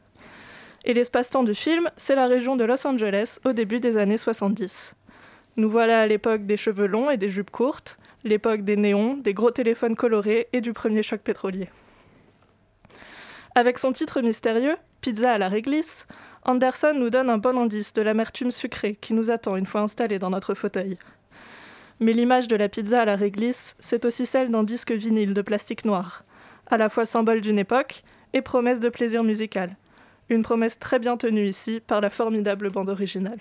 [0.87, 4.95] Et l'espace-temps du film, c'est la région de Los Angeles au début des années 70.
[5.59, 9.35] Nous voilà à l'époque des cheveux longs et des jupes courtes, l'époque des néons, des
[9.35, 11.69] gros téléphones colorés et du premier choc pétrolier.
[13.55, 16.07] Avec son titre mystérieux, Pizza à la réglisse,
[16.45, 20.19] Anderson nous donne un bon indice de l'amertume sucrée qui nous attend une fois installés
[20.19, 20.99] dans notre fauteuil.
[21.99, 25.43] Mais l'image de la pizza à la réglisse, c'est aussi celle d'un disque vinyle de
[25.43, 26.25] plastique noir,
[26.71, 29.77] à la fois symbole d'une époque et promesse de plaisir musical.
[30.29, 33.41] Une promesse très bien tenue ici par la formidable bande originale.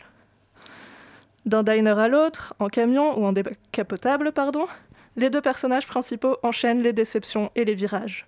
[1.46, 4.68] D'un diner à l'autre, en camion ou en décapotable, pardon,
[5.16, 8.26] les deux personnages principaux enchaînent les déceptions et les virages.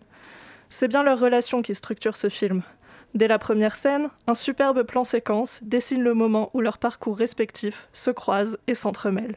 [0.73, 2.63] C'est bien leur relation qui structure ce film.
[3.13, 7.89] Dès la première scène, un superbe plan séquence dessine le moment où leurs parcours respectifs
[7.91, 9.35] se croisent et s'entremêlent.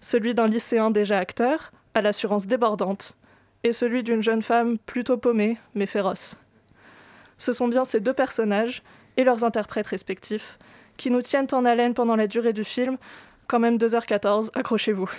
[0.00, 3.16] Celui d'un lycéen déjà acteur, à l'assurance débordante,
[3.64, 6.36] et celui d'une jeune femme plutôt paumée mais féroce.
[7.36, 8.84] Ce sont bien ces deux personnages
[9.16, 10.56] et leurs interprètes respectifs
[10.96, 12.96] qui nous tiennent en haleine pendant la durée du film,
[13.48, 15.10] quand même 2h14, accrochez-vous.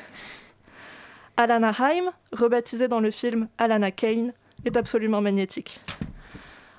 [1.36, 4.32] Alana Haim, rebaptisée dans le film Alana Kane,
[4.66, 5.80] est absolument magnétique.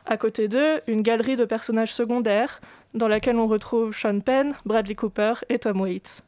[0.07, 2.61] À côté d'eux, une galerie de personnages secondaires
[2.95, 6.22] dans laquelle on retrouve Sean Penn, Bradley Cooper et Tom Waits.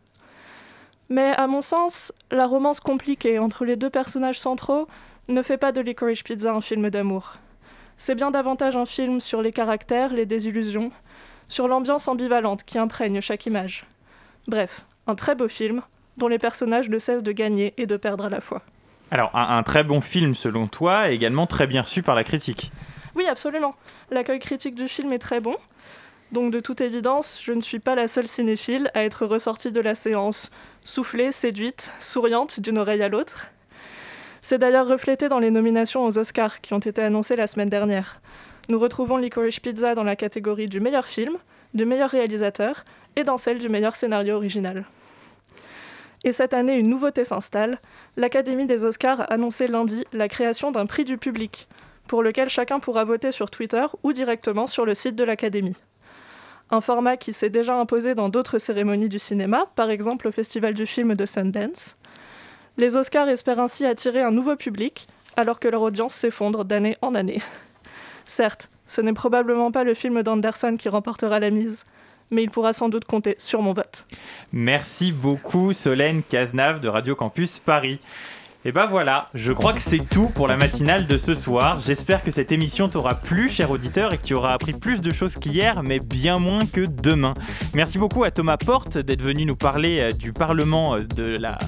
[1.08, 4.86] Mais à mon sens, la romance compliquée entre les deux personnages centraux
[5.28, 7.34] ne fait pas de Licorice Pizza un film d'amour.
[7.98, 10.90] C'est bien davantage un film sur les caractères, les désillusions,
[11.48, 13.84] sur l'ambiance ambivalente qui imprègne chaque image.
[14.48, 15.82] Bref, un très beau film
[16.16, 18.62] dont les personnages ne cessent de gagner et de perdre à la fois.
[19.12, 22.72] Alors, un, très bon film selon toi, également très bien reçu par la critique.
[23.14, 23.74] Oui, absolument.
[24.10, 25.54] L'accueil critique du film est très bon.
[26.32, 29.82] Donc de toute évidence, je ne suis pas la seule cinéphile à être ressortie de
[29.82, 30.50] la séance
[30.82, 33.48] soufflée, séduite, souriante d'une oreille à l'autre.
[34.40, 38.18] C'est d'ailleurs reflété dans les nominations aux Oscars qui ont été annoncées la semaine dernière.
[38.70, 41.36] Nous retrouvons Licorice Pizza dans la catégorie du meilleur film,
[41.74, 42.86] du meilleur réalisateur
[43.16, 44.86] et dans celle du meilleur scénario original.
[46.24, 47.78] Et cette année, une nouveauté s'installe.
[48.16, 51.66] L'Académie des Oscars a annoncé lundi la création d'un prix du public,
[52.06, 55.76] pour lequel chacun pourra voter sur Twitter ou directement sur le site de l'Académie.
[56.70, 60.74] Un format qui s'est déjà imposé dans d'autres cérémonies du cinéma, par exemple au Festival
[60.74, 61.96] du film de Sundance.
[62.76, 67.14] Les Oscars espèrent ainsi attirer un nouveau public, alors que leur audience s'effondre d'année en
[67.14, 67.40] année.
[68.26, 71.84] Certes, ce n'est probablement pas le film d'Anderson qui remportera la mise,
[72.32, 74.06] mais il pourra sans doute compter sur mon vote.
[74.52, 78.00] Merci beaucoup Solène Cazenave de Radio Campus Paris.
[78.64, 81.80] Et ben voilà, je crois que c'est tout pour la matinale de ce soir.
[81.80, 85.10] J'espère que cette émission t'aura plu, cher auditeur, et que tu auras appris plus de
[85.10, 87.34] choses qu'hier, mais bien moins que demain.
[87.74, 91.58] Merci beaucoup à Thomas Porte d'être venu nous parler euh, du Parlement euh, de la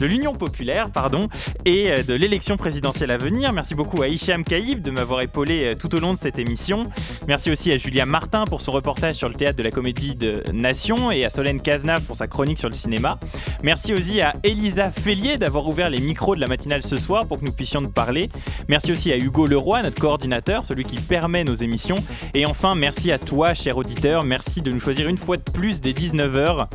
[0.00, 1.28] de l'Union populaire, pardon,
[1.64, 3.52] et euh, de l'élection présidentielle à venir.
[3.52, 6.86] Merci beaucoup à Hicham Kaïb de m'avoir épaulé tout au long de cette émission.
[7.26, 10.42] Merci aussi à Julia Martin pour son reportage sur le théâtre de la Comédie de
[10.52, 13.18] Nation et à Solène Cazenave pour sa chronique sur le cinéma.
[13.62, 17.40] Merci aussi à Elisa Fellier d'avoir ouvert les micros de la matinale ce soir pour
[17.40, 18.30] que nous puissions nous parler.
[18.68, 21.96] Merci aussi à Hugo Leroy, notre coordinateur, celui qui permet nos émissions.
[22.34, 24.24] Et enfin, merci à toi, cher auditeur.
[24.24, 26.68] Merci de nous choisir une fois de plus dès 19h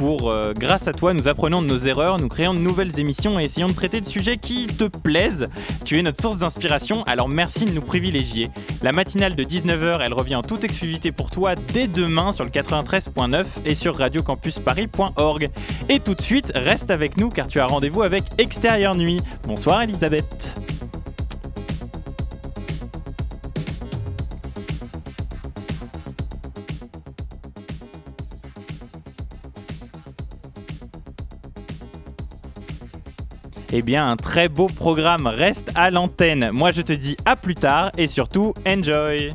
[0.00, 3.38] pour, euh, grâce à toi, nous apprenons de nos erreurs, nous créons de nouvelles émissions
[3.38, 5.50] et essayons de traiter de sujets qui te plaisent.
[5.84, 8.48] Tu es notre source d'inspiration, alors merci de nous privilégier.
[8.82, 12.50] La matinale de 19h, elle revient en toute exclusivité pour toi dès demain sur le
[12.50, 15.50] 93.9 et sur radiocampusparis.org.
[15.90, 19.20] Et tout de suite, reste avec nous car tu as rendez-vous avec Extérieur Nuit.
[19.46, 20.79] Bonsoir Elisabeth.
[33.72, 36.50] Eh bien, un très beau programme reste à l'antenne.
[36.52, 39.32] Moi, je te dis à plus tard et surtout, enjoy